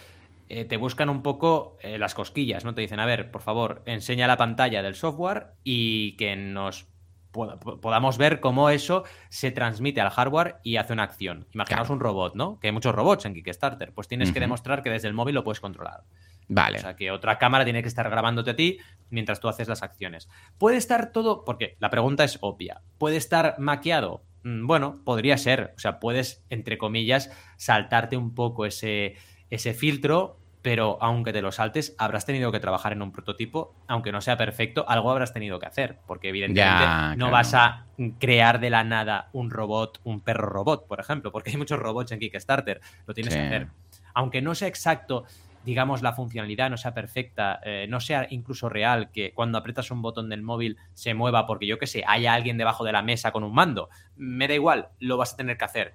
[0.50, 2.74] eh, te buscan un poco eh, las cosquillas, ¿no?
[2.74, 6.88] Te dicen, a ver, por favor, enseña la pantalla del software y que nos
[7.32, 11.46] podamos ver cómo eso se transmite al hardware y hace una acción.
[11.54, 12.58] Imaginaos un robot, ¿no?
[12.58, 13.92] Que hay muchos robots en Kickstarter.
[13.92, 16.02] Pues tienes que demostrar que desde el móvil lo puedes controlar.
[16.50, 16.78] Vale.
[16.78, 19.84] O sea, que otra cámara tiene que estar grabándote a ti mientras tú haces las
[19.84, 20.28] acciones.
[20.58, 24.24] Puede estar todo, porque la pregunta es obvia, ¿puede estar maqueado?
[24.42, 25.72] Mm, bueno, podría ser.
[25.76, 29.14] O sea, puedes, entre comillas, saltarte un poco ese,
[29.48, 34.10] ese filtro, pero aunque te lo saltes, habrás tenido que trabajar en un prototipo, aunque
[34.10, 37.86] no sea perfecto, algo habrás tenido que hacer, porque evidentemente no vas a
[38.18, 42.10] crear de la nada un robot, un perro robot, por ejemplo, porque hay muchos robots
[42.10, 43.68] en Kickstarter, lo tienes que hacer.
[44.12, 45.24] Aunque no sea exacto
[45.64, 50.02] digamos, la funcionalidad no sea perfecta, eh, no sea incluso real, que cuando aprietas un
[50.02, 53.32] botón del móvil se mueva porque yo que sé, haya alguien debajo de la mesa
[53.32, 53.90] con un mando.
[54.16, 55.94] Me da igual, lo vas a tener que hacer.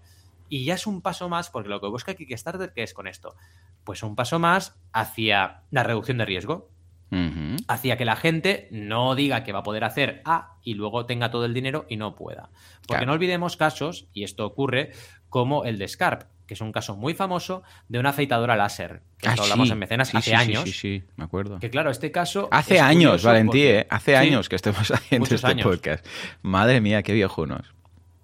[0.50, 3.36] Y ya es un paso más, porque lo que busca Kickstarter, ¿qué es con esto?
[3.84, 6.70] Pues un paso más hacia la reducción de riesgo.
[7.70, 11.32] Hacia que la gente no diga que va a poder hacer A y luego tenga
[11.32, 12.50] todo el dinero y no pueda.
[12.86, 14.92] Porque no olvidemos casos, y esto ocurre,
[15.30, 19.02] como el de Scarp que es un caso muy famoso de una afeitadora láser.
[19.18, 20.64] Que ah, hablamos en mecenas hace años.
[20.64, 21.60] Sí, sí, me acuerdo.
[21.60, 22.48] Que claro, este caso.
[22.52, 23.88] Hace años, Valentí, ¿eh?
[23.90, 26.06] Hace años que estemos haciendo este podcast.
[26.42, 27.74] Madre mía, qué viejunos.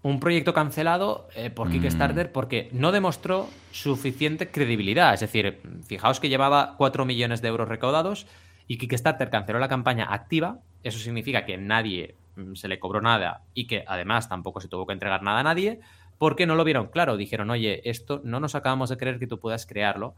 [0.03, 1.71] Un proyecto cancelado eh, por mm.
[1.73, 5.13] Kickstarter porque no demostró suficiente credibilidad.
[5.13, 8.25] Es decir, fijaos que llevaba 4 millones de euros recaudados
[8.67, 10.59] y Kickstarter canceló la campaña activa.
[10.81, 14.87] Eso significa que nadie mm, se le cobró nada y que además tampoco se tuvo
[14.87, 15.81] que entregar nada a nadie
[16.21, 17.17] porque no lo vieron claro.
[17.17, 20.13] Dijeron, oye, esto no nos acabamos de creer que tú puedas crearlo.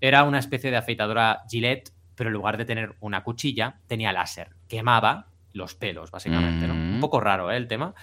[0.00, 4.54] Era una especie de afeitadora Gillette, pero en lugar de tener una cuchilla, tenía láser.
[4.68, 6.68] Quemaba los pelos, básicamente.
[6.68, 6.74] ¿no?
[6.74, 7.00] Un mm.
[7.00, 7.56] poco raro ¿eh?
[7.56, 7.96] el tema.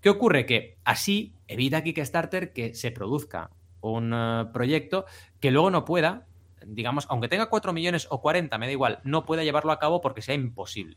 [0.00, 0.46] ¿Qué ocurre?
[0.46, 3.50] Que así evita Kickstarter que se produzca
[3.82, 5.04] un eh, proyecto
[5.40, 6.24] que luego no pueda,
[6.64, 10.00] digamos, aunque tenga 4 millones o 40, me da igual, no pueda llevarlo a cabo
[10.00, 10.96] porque sea imposible.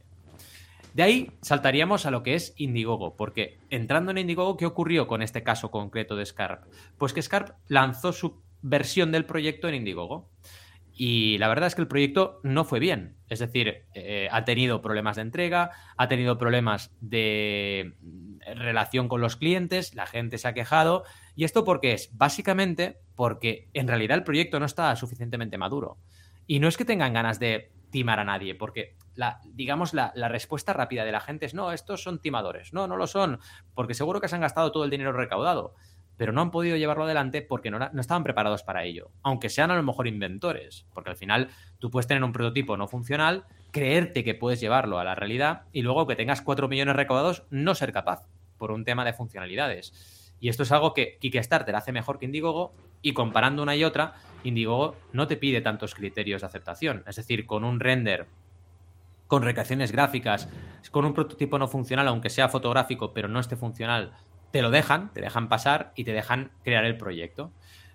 [0.98, 5.22] De ahí saltaríamos a lo que es Indiegogo, porque entrando en Indiegogo, ¿qué ocurrió con
[5.22, 6.64] este caso concreto de Scarp?
[6.98, 10.32] Pues que Scarp lanzó su versión del proyecto en Indiegogo.
[10.92, 13.16] Y la verdad es que el proyecto no fue bien.
[13.30, 17.94] Es decir, eh, ha tenido problemas de entrega, ha tenido problemas de
[18.56, 21.04] relación con los clientes, la gente se ha quejado.
[21.36, 22.10] ¿Y esto por qué es?
[22.18, 26.00] Básicamente porque en realidad el proyecto no está suficientemente maduro.
[26.48, 30.72] Y no es que tengan ganas de timar a nadie, porque la, digamos, la, respuesta
[30.72, 32.72] rápida de la gente es, no, estos son timadores.
[32.72, 33.40] No, no lo son,
[33.74, 35.74] porque seguro que se han gastado todo el dinero recaudado,
[36.16, 39.72] pero no han podido llevarlo adelante porque no, no estaban preparados para ello, aunque sean
[39.72, 41.50] a lo mejor inventores, porque al final
[41.80, 45.82] tú puedes tener un prototipo no funcional, creerte que puedes llevarlo a la realidad y
[45.82, 48.28] luego que tengas 4 millones recaudados no ser capaz
[48.58, 50.34] por un tema de funcionalidades.
[50.40, 54.14] Y esto es algo que Kickstarter hace mejor que Indiegogo y comparando una y otra,
[54.44, 57.04] Indiegogo no te pide tantos criterios de aceptación.
[57.08, 58.28] Es decir, con un render,
[59.28, 60.50] con recreaciones gráficas,
[60.92, 64.14] con un prototipo no funcional, aunque sea fotográfico, pero no esté funcional,
[64.52, 67.52] te lo dejan, te dejan pasar y te dejan crear el proyecto.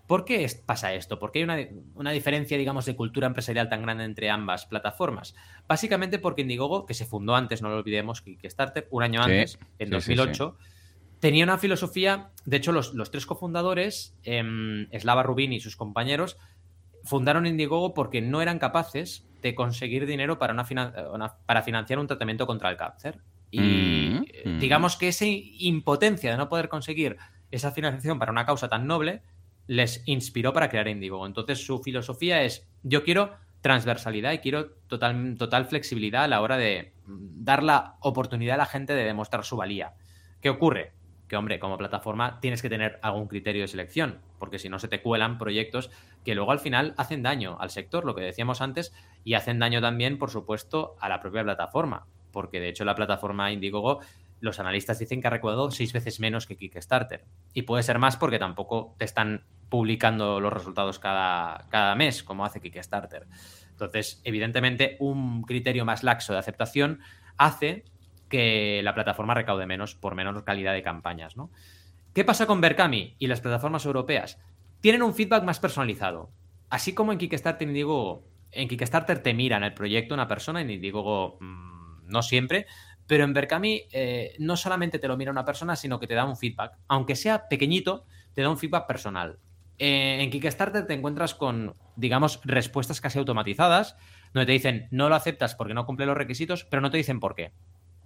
[0.07, 1.18] ¿Por qué pasa esto?
[1.18, 5.35] ¿Por qué hay una, diferencia, digamos, de cultura empresarial tan grande entre ambas plataformas?
[5.66, 9.90] Básicamente porque Indiegogo, que se fundó antes, no lo olvidemos, Kickstarter, un año antes, en
[9.90, 10.59] 2008,
[11.21, 14.42] tenía una filosofía, de hecho los, tres cofundadores, eh,
[14.99, 16.37] Slava Rubin y sus compañeros,
[17.05, 22.46] fundaron Indiegogo porque no eran capaces de conseguir dinero para, una, para financiar un tratamiento
[22.46, 23.18] contra el cáncer.
[23.50, 24.59] Y mm, eh, mm.
[24.61, 27.18] digamos que esa impotencia de no poder conseguir
[27.50, 29.22] esa financiación para una causa tan noble
[29.66, 31.26] les inspiró para crear Indiegogo.
[31.26, 36.57] Entonces su filosofía es, yo quiero transversalidad y quiero total, total flexibilidad a la hora
[36.57, 39.94] de dar la oportunidad a la gente de demostrar su valía.
[40.40, 40.92] ¿Qué ocurre?
[41.28, 44.88] Que, hombre, como plataforma tienes que tener algún criterio de selección, porque si no se
[44.88, 45.88] te cuelan proyectos
[46.24, 49.81] que luego al final hacen daño al sector, lo que decíamos antes, y hacen daño
[49.81, 54.00] también, por supuesto, a la propia plataforma, porque de hecho la plataforma Indiegogo
[54.40, 57.24] los analistas dicen que ha recaudado seis veces menos que Kickstarter.
[57.55, 62.44] Y puede ser más porque tampoco te están publicando los resultados cada, cada mes, como
[62.44, 63.28] hace Kickstarter.
[63.70, 66.98] Entonces, evidentemente, un criterio más laxo de aceptación
[67.37, 67.85] hace
[68.28, 71.37] que la plataforma recaude menos por menor calidad de campañas.
[71.37, 71.52] ¿no?
[72.14, 74.38] ¿Qué pasa con Berkami y las plataformas europeas?
[74.83, 76.31] Tienen un feedback más personalizado.
[76.68, 81.38] Así como en Kickstarter, digo, en Kickstarter te miran el proyecto una persona, y digo,
[81.40, 82.66] mm, no siempre,
[83.07, 86.27] pero en Berkami eh, no solamente te lo mira una persona, sino que te da
[86.27, 86.77] un feedback.
[86.87, 89.38] Aunque sea pequeñito, te da un feedback personal.
[89.79, 93.96] Eh, en Kickstarter te encuentras con, digamos, respuestas casi automatizadas,
[94.35, 97.20] donde te dicen no lo aceptas porque no cumple los requisitos, pero no te dicen
[97.20, 97.53] por qué.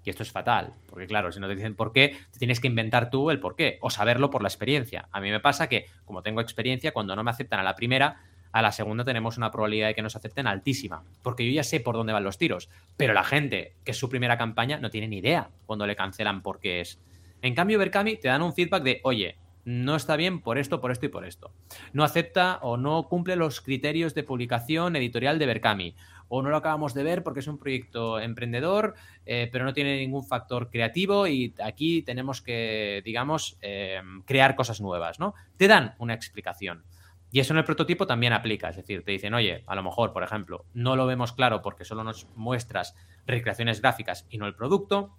[0.07, 2.69] Y esto es fatal, porque claro, si no te dicen por qué, te tienes que
[2.69, 5.09] inventar tú el por qué o saberlo por la experiencia.
[5.11, 8.23] A mí me pasa que, como tengo experiencia, cuando no me aceptan a la primera,
[8.53, 11.81] a la segunda tenemos una probabilidad de que nos acepten altísima, porque yo ya sé
[11.81, 15.09] por dónde van los tiros, pero la gente que es su primera campaña no tiene
[15.09, 17.01] ni idea cuando le cancelan por qué es.
[17.43, 20.93] En cambio, Berkami te dan un feedback de, oye, no está bien por esto, por
[20.93, 21.51] esto y por esto.
[21.93, 25.97] No acepta o no cumple los criterios de publicación editorial de Berkami.
[26.29, 29.99] O no lo acabamos de ver porque es un proyecto emprendedor, eh, pero no tiene
[29.99, 35.35] ningún factor creativo y aquí tenemos que, digamos, eh, crear cosas nuevas, ¿no?
[35.57, 36.85] Te dan una explicación.
[37.31, 40.13] Y eso en el prototipo también aplica, es decir, te dicen, oye, a lo mejor,
[40.13, 42.95] por ejemplo, no lo vemos claro porque solo nos muestras
[43.27, 45.17] recreaciones gráficas y no el producto,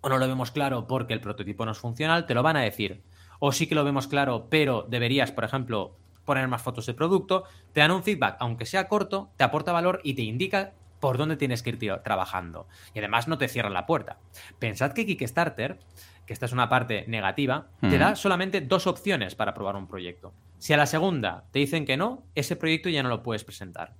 [0.00, 2.62] o no lo vemos claro porque el prototipo no es funcional, te lo van a
[2.62, 3.02] decir.
[3.38, 7.44] O sí que lo vemos claro, pero deberías, por ejemplo, poner más fotos de producto,
[7.72, 11.36] te dan un feedback, aunque sea corto, te aporta valor y te indica por dónde
[11.36, 12.68] tienes que ir trabajando.
[12.92, 14.18] Y además no te cierran la puerta.
[14.58, 15.78] Pensad que Kickstarter,
[16.26, 20.34] que esta es una parte negativa, te da solamente dos opciones para probar un proyecto.
[20.58, 23.94] Si a la segunda te dicen que no, ese proyecto ya no lo puedes presentar.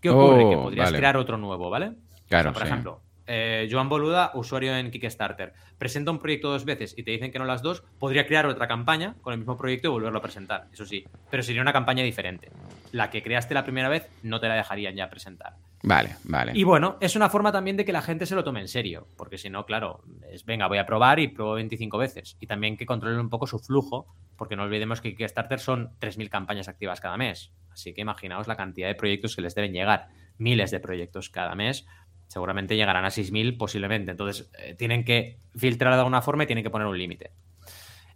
[0.00, 0.48] ¿Qué ocurre?
[0.48, 1.94] que oh, podrías crear otro nuevo, ¿vale?
[2.28, 2.52] Claro.
[2.52, 7.10] por ejemplo, eh, Joan Boluda, usuario en Kickstarter, presenta un proyecto dos veces y te
[7.10, 10.18] dicen que no las dos, podría crear otra campaña con el mismo proyecto y volverlo
[10.18, 12.50] a presentar, eso sí, pero sería una campaña diferente.
[12.92, 15.54] La que creaste la primera vez no te la dejarían ya presentar.
[15.84, 16.52] Vale, vale.
[16.54, 19.08] Y bueno, es una forma también de que la gente se lo tome en serio,
[19.16, 22.36] porque si no, claro, es venga, voy a probar y pruebo 25 veces.
[22.40, 24.06] Y también que controlen un poco su flujo,
[24.36, 27.52] porque no olvidemos que Kickstarter son 3.000 campañas activas cada mes.
[27.72, 30.08] Así que imaginaos la cantidad de proyectos que les deben llegar.
[30.38, 31.86] Miles de proyectos cada mes.
[32.32, 34.10] Seguramente llegarán a 6.000 posiblemente.
[34.10, 37.32] Entonces, eh, tienen que filtrar de alguna forma y tienen que poner un límite.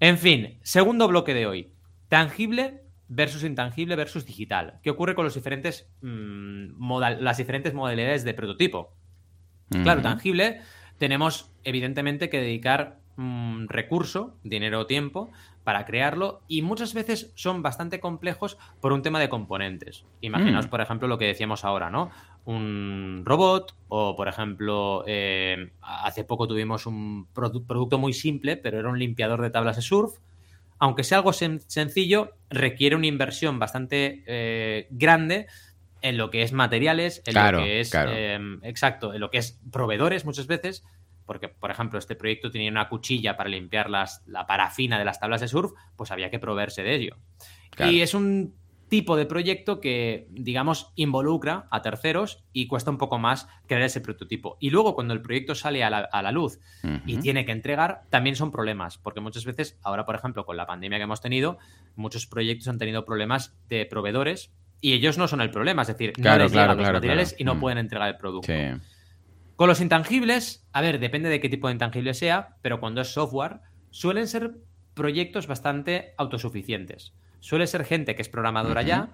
[0.01, 1.75] En fin, segundo bloque de hoy.
[2.09, 4.81] Tangible versus intangible versus digital.
[4.83, 8.97] ¿Qué ocurre con los diferentes, mm, las diferentes modalidades de prototipo?
[9.69, 10.63] Claro, tangible,
[10.97, 15.31] tenemos evidentemente que dedicar mm, recurso, dinero o tiempo,
[15.67, 20.05] para crearlo y muchas veces son bastante complejos por un tema de componentes.
[20.21, 20.71] Imaginaos, mm.
[20.71, 22.13] por ejemplo, lo que decíamos ahora, ¿no?
[22.45, 28.89] Un robot o, por ejemplo, eh, hace poco tuvimos un producto muy simple, pero era
[28.89, 30.19] un limpiador de tablas de surf
[30.79, 35.47] aunque sea algo sencillo, requiere una inversión bastante eh, grande
[36.03, 37.95] en lo que es materiales, en lo que es.
[37.95, 40.85] Em, exacto, en lo que es proveedores muchas veces.
[41.27, 45.21] Porque, por ejemplo, este proyecto tenía una cuchilla para limpiar las, la parafina de las
[45.21, 47.17] tablas de surf, pues había que proveerse de ello.
[47.79, 48.55] Y es un
[48.89, 54.01] tipo de proyecto que, digamos, involucra a terceros y cuesta un poco más crear ese
[54.01, 54.57] prototipo.
[54.61, 56.61] Y luego cuando el proyecto sale a la, luz
[57.05, 60.67] y tiene que entregar, también son problemas, porque muchas veces, ahora por ejemplo, con la
[60.67, 61.59] pandemia que hemos tenido,
[61.97, 66.13] muchos proyectos han tenido problemas de proveedores y ellos no son el problema, es decir,
[66.19, 67.61] no les llegan los materiales y no mm.
[67.61, 68.53] pueden entregar el producto.
[69.57, 73.09] Con los intangibles, a ver, depende de qué tipo de intangible sea, pero cuando es
[73.09, 74.55] software, suelen ser
[74.95, 77.15] proyectos bastante autosuficientes
[77.47, 79.11] suele ser gente que es programadora ya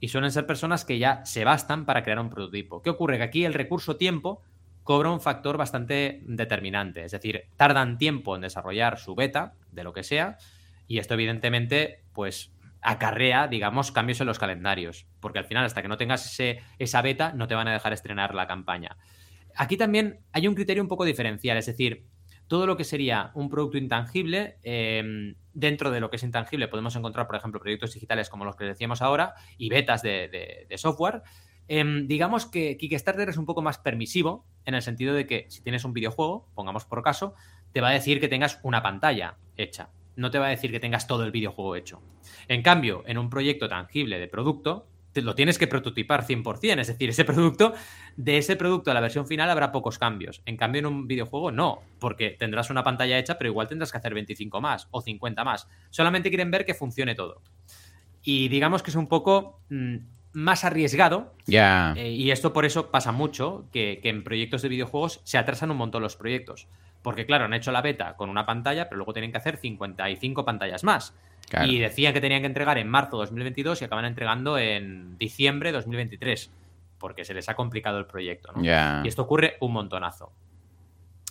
[0.00, 2.82] y suelen ser personas que ya se bastan para crear un prototipo.
[2.82, 3.18] ¿Qué ocurre?
[3.18, 4.42] Que aquí el recurso tiempo
[4.82, 7.04] cobra un factor bastante determinante.
[7.04, 10.38] Es decir, tardan tiempo en desarrollar su beta, de lo que sea,
[10.88, 15.88] y esto evidentemente, pues acarrea, digamos, cambios en los calendarios, porque al final, hasta que
[15.88, 18.96] no tengas ese, esa beta, no te van a dejar estrenar la campaña.
[19.60, 22.06] Aquí también hay un criterio un poco diferencial, es decir,
[22.46, 26.96] todo lo que sería un producto intangible, em, dentro de lo que es intangible podemos
[26.96, 31.20] encontrar, por ejemplo, proyectos digitales como los que decíamos ahora y betas de, software.
[31.68, 35.62] Em, digamos que Kickstarter es un poco más permisivo en el sentido de que si
[35.62, 37.34] tienes un videojuego, pongamos por caso,
[37.74, 39.90] te va a decir que tengas una pantalla hecha.
[40.16, 42.02] No te va a decir que tengas todo el videojuego hecho.
[42.48, 47.10] En cambio, en un proyecto tangible de producto, lo tienes que prototipar 100%, es decir,
[47.10, 47.74] ese producto,
[48.16, 50.42] de ese producto a la versión final habrá pocos cambios.
[50.46, 53.98] En cambio, en un videojuego no, porque tendrás una pantalla hecha, pero igual tendrás que
[53.98, 55.68] hacer 25 más o 50 más.
[55.90, 57.42] Solamente quieren ver que funcione todo.
[58.22, 59.96] Y digamos que es un poco mm,
[60.32, 61.34] más arriesgado.
[61.46, 61.94] Ya.
[61.96, 65.70] Eh, y esto por eso pasa mucho, que, que en proyectos de videojuegos se atrasan
[65.70, 66.68] un montón los proyectos.
[67.02, 70.44] Porque claro, han hecho la beta con una pantalla, pero luego tienen que hacer 55
[70.44, 71.14] pantallas más.
[71.66, 75.70] Y decían que tenían que entregar en marzo de 2022 y acaban entregando en diciembre
[75.70, 76.50] de 2023,
[76.98, 78.52] porque se les ha complicado el proyecto.
[78.52, 78.62] ¿no?
[79.04, 80.32] Y esto ocurre un montonazo.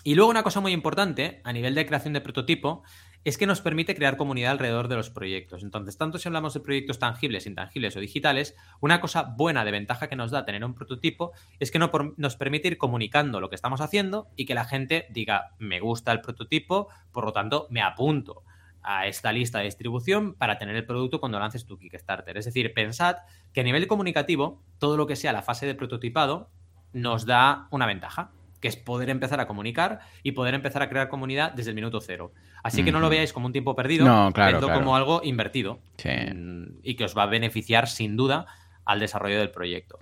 [0.03, 2.83] Y luego una cosa muy importante a nivel de creación de prototipo
[3.25, 5.61] es que nos permite crear comunidad alrededor de los proyectos.
[5.61, 10.07] Entonces, tanto si hablamos de proyectos tangibles, intangibles o digitales, una cosa buena de ventaja
[10.07, 13.81] que nos da tener un prototipo es que nos permite ir comunicando lo que estamos
[13.81, 18.43] haciendo y que la gente diga, me gusta el prototipo, por lo tanto, me apunto
[18.83, 22.37] a esta lista de distribución para tener el producto cuando lances tu Kickstarter.
[22.37, 23.17] Es decir, pensad
[23.53, 26.49] que a nivel comunicativo, todo lo que sea la fase de prototipado
[26.93, 31.09] nos da una ventaja, que es poder empezar a comunicar y poder empezar a crear
[31.09, 32.33] comunidad desde el minuto cero.
[32.63, 36.79] Así que no lo veáis como un tiempo perdido, no, claro, como algo invertido mm,
[36.83, 38.47] y que os va a beneficiar sin duda
[38.85, 39.99] al desarrollo del proyecto.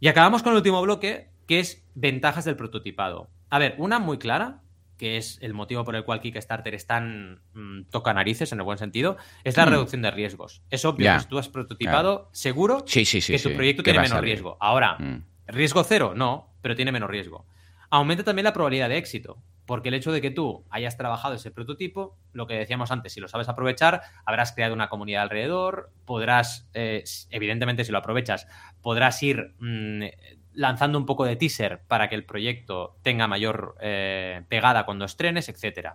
[0.00, 3.30] Y acabamos con el último bloque, que es ventajas del prototipado.
[3.48, 4.60] A ver, una muy clara
[4.98, 8.64] que es el motivo por el cual Kickstarter es tan mm, toca narices en el
[8.64, 9.70] buen sentido, es la mm.
[9.70, 10.62] reducción de riesgos.
[10.68, 14.58] Es obvio que si tú has prototipado, seguro que tu proyecto tiene menos riesgo.
[14.60, 15.24] Ahora, mm.
[15.46, 16.12] ¿riesgo cero?
[16.14, 17.46] No, pero tiene menos riesgo.
[17.90, 21.50] Aumenta también la probabilidad de éxito, porque el hecho de que tú hayas trabajado ese
[21.50, 26.68] prototipo, lo que decíamos antes, si lo sabes aprovechar, habrás creado una comunidad alrededor, podrás,
[26.74, 28.46] eh, evidentemente si lo aprovechas,
[28.82, 29.54] podrás ir
[30.58, 35.48] lanzando un poco de teaser para que el proyecto tenga mayor eh, pegada cuando estrenes,
[35.48, 35.90] etc.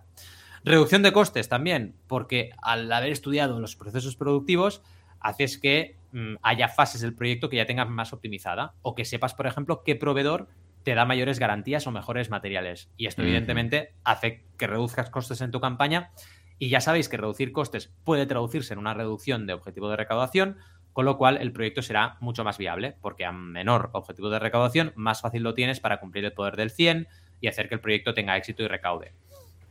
[0.64, 4.82] Reducción de costes también, porque al haber estudiado los procesos productivos,
[5.20, 9.34] haces que mm, haya fases del proyecto que ya tengas más optimizada o que sepas,
[9.34, 10.48] por ejemplo, qué proveedor
[10.82, 12.90] te da mayores garantías o mejores materiales.
[12.96, 16.10] Y esto, evidentemente, hace que reduzcas costes en tu campaña.
[16.58, 20.56] Y ya sabéis que reducir costes puede traducirse en una reducción de objetivo de recaudación,
[20.94, 24.92] con lo cual el proyecto será mucho más viable, porque a menor objetivo de recaudación,
[24.94, 27.08] más fácil lo tienes para cumplir el poder del 100
[27.40, 29.12] y hacer que el proyecto tenga éxito y recaude.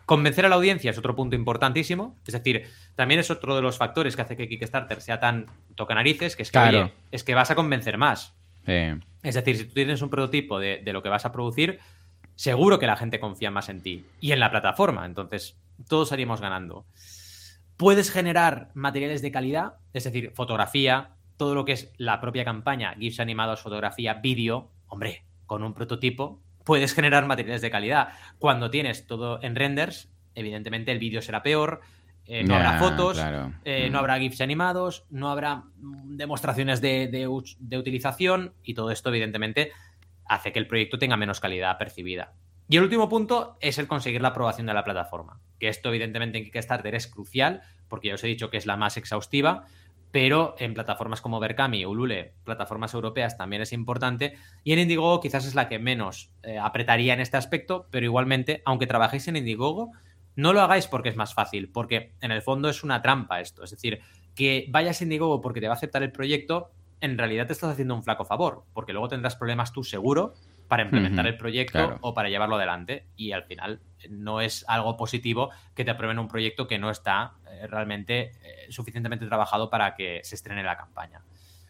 [0.05, 3.77] Convencer a la audiencia es otro punto importantísimo, es decir, también es otro de los
[3.77, 7.51] factores que hace que Kickstarter sea tan toca narices, que es que, es que vas
[7.51, 8.35] a convencer más.
[9.23, 11.79] Es decir, si tú tienes un prototipo de, de lo que vas a producir,
[12.35, 15.55] seguro que la gente confía más en ti y en la plataforma, entonces
[15.87, 16.85] todos salimos ganando.
[17.77, 22.95] Puedes generar materiales de calidad, es decir, fotografía, todo lo que es la propia campaña,
[22.97, 24.69] GIFs animados, fotografía, vídeo.
[24.87, 28.09] Hombre, con un prototipo puedes generar materiales de calidad.
[28.39, 31.81] Cuando tienes todo en renders, evidentemente el vídeo será peor,
[32.25, 33.21] eh, no habrá fotos,
[33.65, 33.99] eh, no mm.
[33.99, 39.71] habrá GIFs animados, no habrá demostraciones de, de, utilización y todo esto, evidentemente,
[40.25, 42.33] hace que el proyecto tenga menos calidad percibida.
[42.69, 46.37] Y el último punto es el conseguir la aprobación de la plataforma, que esto evidentemente
[46.37, 49.65] en Kickstarter es crucial, porque ya os he dicho que es la más exhaustiva,
[50.11, 55.45] pero en plataformas como Berkami, Ulule, plataformas europeas también es importante, y en Indiegogo quizás
[55.45, 59.91] es la que menos eh, apretaría en este aspecto, pero igualmente, aunque trabajéis en Indiegogo,
[60.35, 63.63] no lo hagáis porque es más fácil, porque en el fondo es una trampa esto,
[63.63, 63.99] es decir,
[64.35, 67.71] que vayas a Indiegogo porque te va a aceptar el proyecto, en realidad te estás
[67.71, 70.35] haciendo un flaco favor, porque luego tendrás problemas tú seguro
[70.67, 73.07] para implementar el proyecto o para llevarlo adelante.
[73.15, 77.33] Y al final no es algo positivo que te aprueben un proyecto que no está
[77.49, 81.21] eh, realmente eh, suficientemente trabajado para que se estrene la campaña.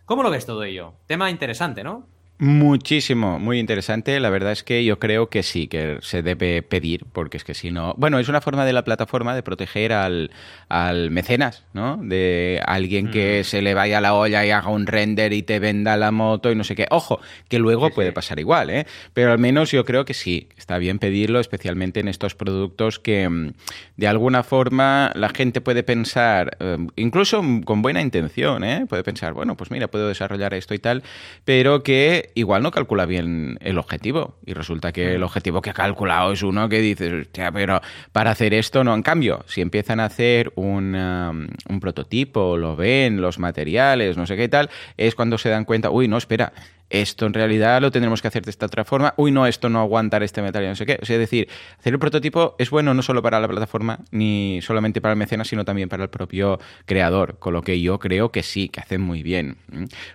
[0.05, 0.95] ¿Cómo lo ves todo ello?
[1.07, 2.07] Tema interesante, ¿no?
[2.39, 4.19] Muchísimo, muy interesante.
[4.19, 7.53] La verdad es que yo creo que sí, que se debe pedir, porque es que
[7.53, 7.93] si no.
[7.97, 10.31] Bueno, es una forma de la plataforma de proteger al,
[10.67, 11.97] al mecenas, ¿no?
[11.97, 13.43] De alguien que mm.
[13.45, 16.51] se le vaya a la olla y haga un render y te venda la moto
[16.51, 16.87] y no sé qué.
[16.89, 18.87] Ojo, que luego puede pasar igual, ¿eh?
[19.13, 23.29] Pero al menos yo creo que sí, está bien pedirlo, especialmente en estos productos que
[23.29, 23.53] mm,
[23.97, 28.85] de alguna forma la gente puede pensar, eh, incluso con buena intención, ¿eh?
[28.89, 31.03] Puede pensar, bueno, pues mira, puedo desarrollar esto y tal,
[31.45, 34.35] pero que igual no calcula bien el objetivo.
[34.45, 38.31] Y resulta que el objetivo que ha calculado es uno que dices, hostia, pero para
[38.31, 38.93] hacer esto no.
[38.93, 44.25] En cambio, si empiezan a hacer un, um, un prototipo, lo ven, los materiales, no
[44.25, 46.53] sé qué tal, es cuando se dan cuenta, uy, no, espera,
[46.93, 49.79] esto en realidad lo tendremos que hacer de esta otra forma, uy, no, esto no
[49.79, 50.99] aguantar este metal y no sé qué.
[51.01, 54.59] O sea, es decir, hacer el prototipo es bueno no solo para la plataforma, ni
[54.61, 58.31] solamente para el mecenas, sino también para el propio creador, con lo que yo creo
[58.31, 59.57] que sí, que hacen muy bien.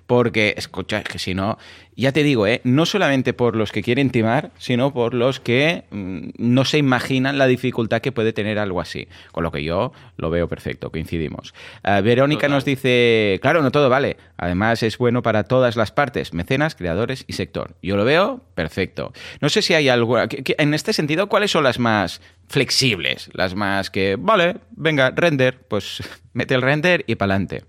[0.07, 1.59] Porque, escucha, es que si no,
[1.99, 2.61] ya te digo, ¿eh?
[2.63, 7.39] no solamente por los que quieren timar, sino por los que mm, no se imaginan
[7.39, 9.09] la dificultad que puede tener algo así.
[9.33, 11.55] Con lo que yo lo veo perfecto, coincidimos.
[11.85, 14.17] Uh, Verónica nos dice, claro, no todo vale.
[14.37, 17.77] Además es bueno para todas las partes, mecenas, creadores y sector.
[17.83, 19.13] Yo lo veo perfecto.
[19.41, 20.17] No sé si hay algo...
[20.19, 23.31] En este sentido, ¿cuáles son las más flexibles?
[23.33, 26.03] Las más que, vale, venga, render, pues
[26.33, 27.65] mete el render y pa'lante.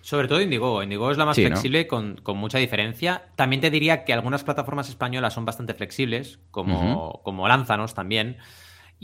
[0.00, 0.82] Sobre todo Indiegogo.
[0.82, 3.22] Indiegogo es la más flexible con, mucha diferencia.
[3.36, 8.38] También te diría que algunas plataformas españolas son bastante flexibles, como, como Lánzanos también.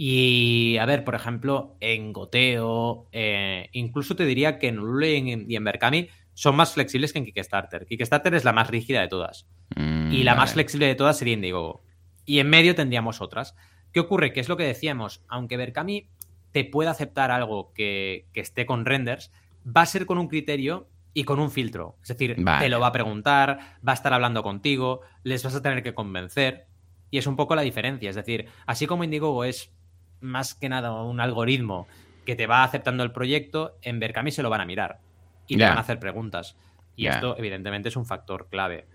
[0.01, 5.57] Y a ver, por ejemplo, en Goteo, eh, incluso te diría que en Ulule y
[5.57, 6.09] en, Berkami
[6.39, 7.85] son más flexibles que en Kickstarter.
[7.85, 9.49] Kickstarter es la más rígida de todas.
[9.75, 11.83] Mm, y la más flexible de todas sería Indiegogo.
[12.25, 13.57] Y en medio tendríamos otras.
[13.93, 14.33] ¿Qué ocurre?
[14.33, 16.09] Que es lo que decíamos, aunque Berkami
[16.53, 19.33] te pueda aceptar algo que, que esté con renders,
[19.67, 21.97] va a ser con un criterio y con un filtro.
[22.03, 25.63] Es decir, te lo va a preguntar, va a estar hablando contigo, les vas a
[25.63, 26.67] tener que convencer.
[27.11, 28.11] Y es un poco la diferencia.
[28.11, 29.73] Es decir, así como Indiegogo es
[30.21, 31.89] más que nada un algoritmo
[32.25, 35.01] que te va aceptando el proyecto, en Berkami se lo van a mirar
[35.49, 36.57] y te van a hacer preguntas.
[36.95, 38.87] Y esto, evidentemente, es un factor clave.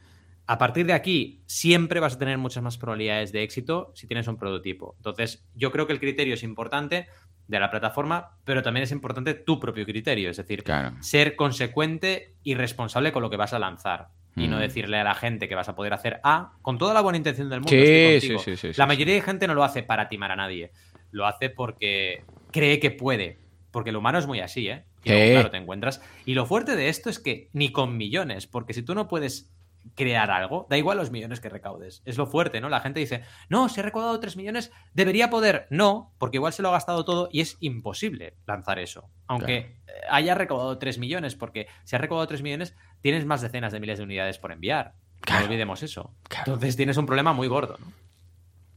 [0.46, 4.28] A partir de aquí, siempre vas a tener muchas más probabilidades de éxito si tienes
[4.28, 4.94] un prototipo.
[4.98, 7.08] Entonces, yo creo que el criterio es importante,
[7.48, 10.64] de la plataforma, pero también es importante tu propio criterio, es decir,
[11.02, 14.10] ser consecuente y responsable con lo que vas a lanzar.
[14.36, 14.62] Y no mm.
[14.62, 17.50] decirle a la gente que vas a poder hacer A con toda la buena intención
[17.50, 17.70] del mundo.
[17.70, 20.72] Sí, sí, sí, la mayoría de gente no lo hace para timar a nadie.
[21.12, 23.38] Lo hace porque cree que puede.
[23.74, 24.86] Porque el humano es muy así, ¿eh?
[25.04, 26.00] Y claro, te encuentras.
[26.26, 29.52] Y lo fuerte de esto es que ni con millones, porque si tú no puedes
[29.96, 32.04] crear algo, da igual los millones que recaudes.
[32.06, 32.70] Es lo fuerte, ¿no?
[32.70, 35.66] La gente dice, no, si he recaudado 3 millones, debería poder.
[35.72, 39.10] No, porque igual se lo ha gastado todo y es imposible lanzar eso.
[39.26, 39.76] Aunque
[40.08, 43.98] haya recaudado 3 millones, porque si has recaudado 3 millones, tienes más decenas de miles
[43.98, 44.94] de unidades por enviar.
[45.28, 46.14] No olvidemos eso.
[46.38, 48.03] Entonces tienes un problema muy gordo, ¿no?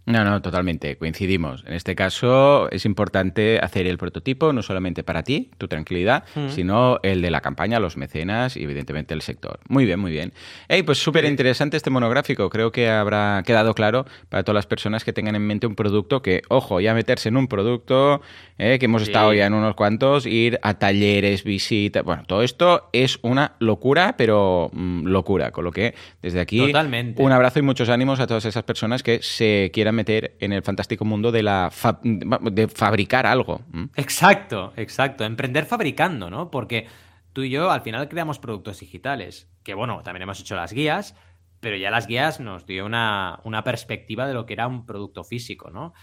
[0.06, 1.64] No, no, totalmente, coincidimos.
[1.66, 6.50] En este caso es importante hacer el prototipo no solamente para ti, tu tranquilidad, mm.
[6.50, 9.58] sino el de la campaña, los mecenas y evidentemente el sector.
[9.68, 10.32] Muy bien, muy bien.
[10.68, 12.48] Hey, pues súper interesante este monográfico.
[12.50, 16.22] Creo que habrá quedado claro para todas las personas que tengan en mente un producto
[16.22, 18.22] que, ojo, ya meterse en un producto,
[18.58, 22.90] eh, que hemos estado ya en unos cuantos, ir a talleres, visitas, bueno, todo esto
[22.92, 25.50] es una locura, pero mm, locura.
[25.50, 29.18] Con lo que desde aquí un abrazo y muchos ánimos a todas esas personas que
[29.20, 31.72] se quieran meter en el fantástico mundo de, la
[32.02, 33.62] de fabricar algo.
[33.96, 35.24] Exacto, exacto.
[35.24, 36.50] Emprender fabricando, ¿no?
[36.50, 36.86] Porque
[37.32, 41.16] tú y yo al final creamos productos digitales, que bueno, también hemos hecho las guías,
[41.60, 45.70] pero ya las guías nos dio una, perspectiva de lo que era un producto físico,
[45.70, 45.94] ¿no?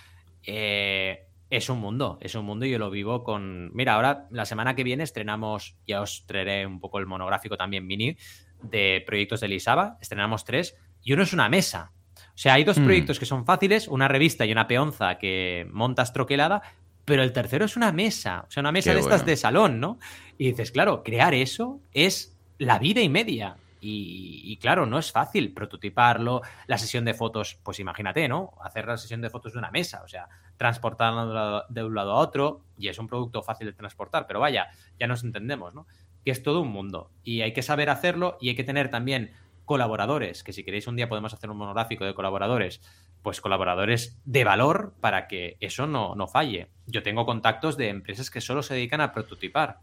[0.44, 3.72] Eh, es un mundo, es un mundo y yo lo vivo con...
[3.74, 7.86] Mira, ahora la semana que viene estrenamos, ya os traeré un poco el monográfico también
[7.86, 8.18] mini
[8.64, 11.92] de proyectos de Lisaba, estrenamos tres, y uno es una mesa.
[12.34, 12.84] O sea, hay dos hmm.
[12.86, 16.64] proyectos que son fáciles, una revista y una peonza que montas troquelada,
[17.06, 20.00] pero el tercero es una mesa, o sea, una mesa de estas de salón, ¿no?
[20.38, 23.58] Y dices, claro, crear eso es la vida y media.
[23.86, 28.54] Y, claro, no es fácil prototiparlo, la sesión de fotos, pues imagínate, ¿no?
[28.62, 32.16] Hacer la sesión de fotos de una mesa, o sea, transportarla de un lado a
[32.16, 35.86] otro, y es un producto fácil de transportar, pero vaya, ya nos entendemos, ¿no?
[36.24, 39.34] Que es todo un mundo, y hay que saber hacerlo, y hay que tener también
[39.74, 42.80] colaboradores, que si queréis un día podemos hacer un monográfico de colaboradores,
[43.24, 46.68] pues colaboradores de valor para que eso no, no falle.
[46.86, 49.80] Yo tengo contactos de empresas que solo se dedican a prototipar,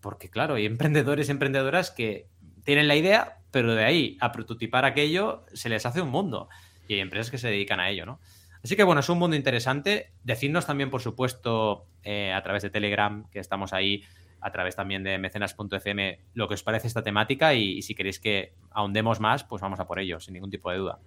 [0.00, 2.26] porque claro, hay emprendedores y emprendedoras que
[2.64, 6.48] tienen la idea, pero de ahí a prototipar aquello se les hace un mundo.
[6.88, 8.18] Y hay empresas que se dedican a ello, ¿no?
[8.64, 10.10] Así que bueno, es un mundo interesante.
[10.24, 14.02] Decidnos también, por supuesto, eh, a través de Telegram, que estamos ahí
[14.40, 18.54] a través también de mecenas.fm lo que os parece esta temática y, si queréis que
[18.70, 20.98] ahondemos más, pues vamos a por ello, sin ningún tipo de duda.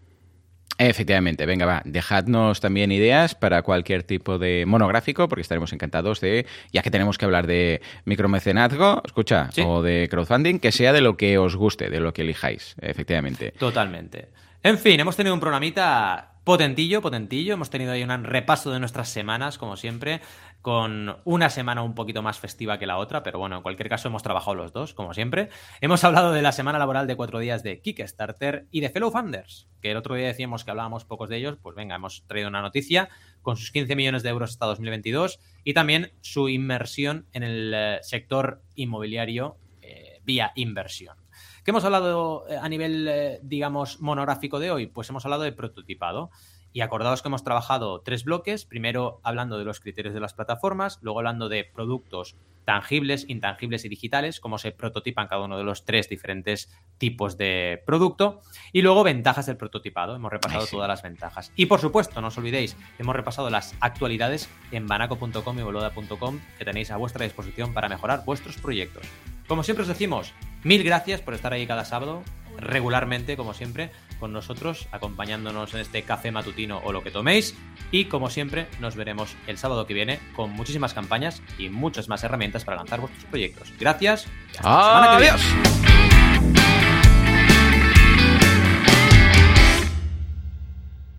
[0.77, 6.47] Efectivamente, venga, va, dejadnos también ideas para cualquier tipo de monográfico, porque estaremos encantados de,
[6.71, 11.17] ya que tenemos que hablar de micromecenazgo, escucha, o de crowdfunding, que sea de lo
[11.17, 13.51] que os guste, de lo que elijáis, efectivamente.
[13.59, 14.29] Totalmente.
[14.63, 17.53] En fin, hemos tenido un programita potentillo, potentillo.
[17.53, 20.21] Hemos tenido ahí un repaso de nuestras semanas, como siempre
[20.61, 24.07] con una semana un poquito más festiva que la otra, pero bueno, en cualquier caso
[24.07, 25.49] hemos trabajado los dos, como siempre.
[25.81, 29.67] Hemos hablado de la semana laboral de cuatro días de Kickstarter y de Fellow Funders,
[29.81, 32.61] que el otro día decíamos que hablábamos pocos de ellos, pues venga, hemos traído una
[32.61, 33.09] noticia
[33.41, 37.99] con sus 15 millones de euros hasta 2022 y también su inmersión en el eh,
[38.03, 41.17] sector inmobiliario eh, vía inversión.
[41.63, 44.87] ¿Qué hemos hablado eh, a nivel, digamos, monográfico de hoy?
[44.87, 46.29] Pues hemos hablado de prototipado.
[46.73, 50.99] Y acordaos que hemos trabajado tres bloques, primero hablando de los criterios de las plataformas,
[51.01, 55.83] luego hablando de productos tangibles, intangibles y digitales, cómo se prototipan cada uno de los
[55.83, 58.41] tres diferentes tipos de producto,
[58.71, 60.15] y luego ventajas del prototipado.
[60.15, 61.51] Hemos repasado todas las ventajas.
[61.55, 66.65] Y por supuesto, no os olvidéis, hemos repasado las actualidades en banaco.com y boluda.com que
[66.65, 69.03] tenéis a vuestra disposición para mejorar vuestros proyectos.
[69.47, 72.23] Como siempre os decimos, mil gracias por estar ahí cada sábado,
[72.57, 73.91] regularmente, como siempre
[74.21, 77.57] con nosotros, acompañándonos en este café matutino o lo que toméis.
[77.91, 82.23] Y como siempre, nos veremos el sábado que viene con muchísimas campañas y muchas más
[82.23, 83.73] herramientas para lanzar vuestros proyectos.
[83.77, 84.27] Gracias.
[84.63, 85.41] Adiós.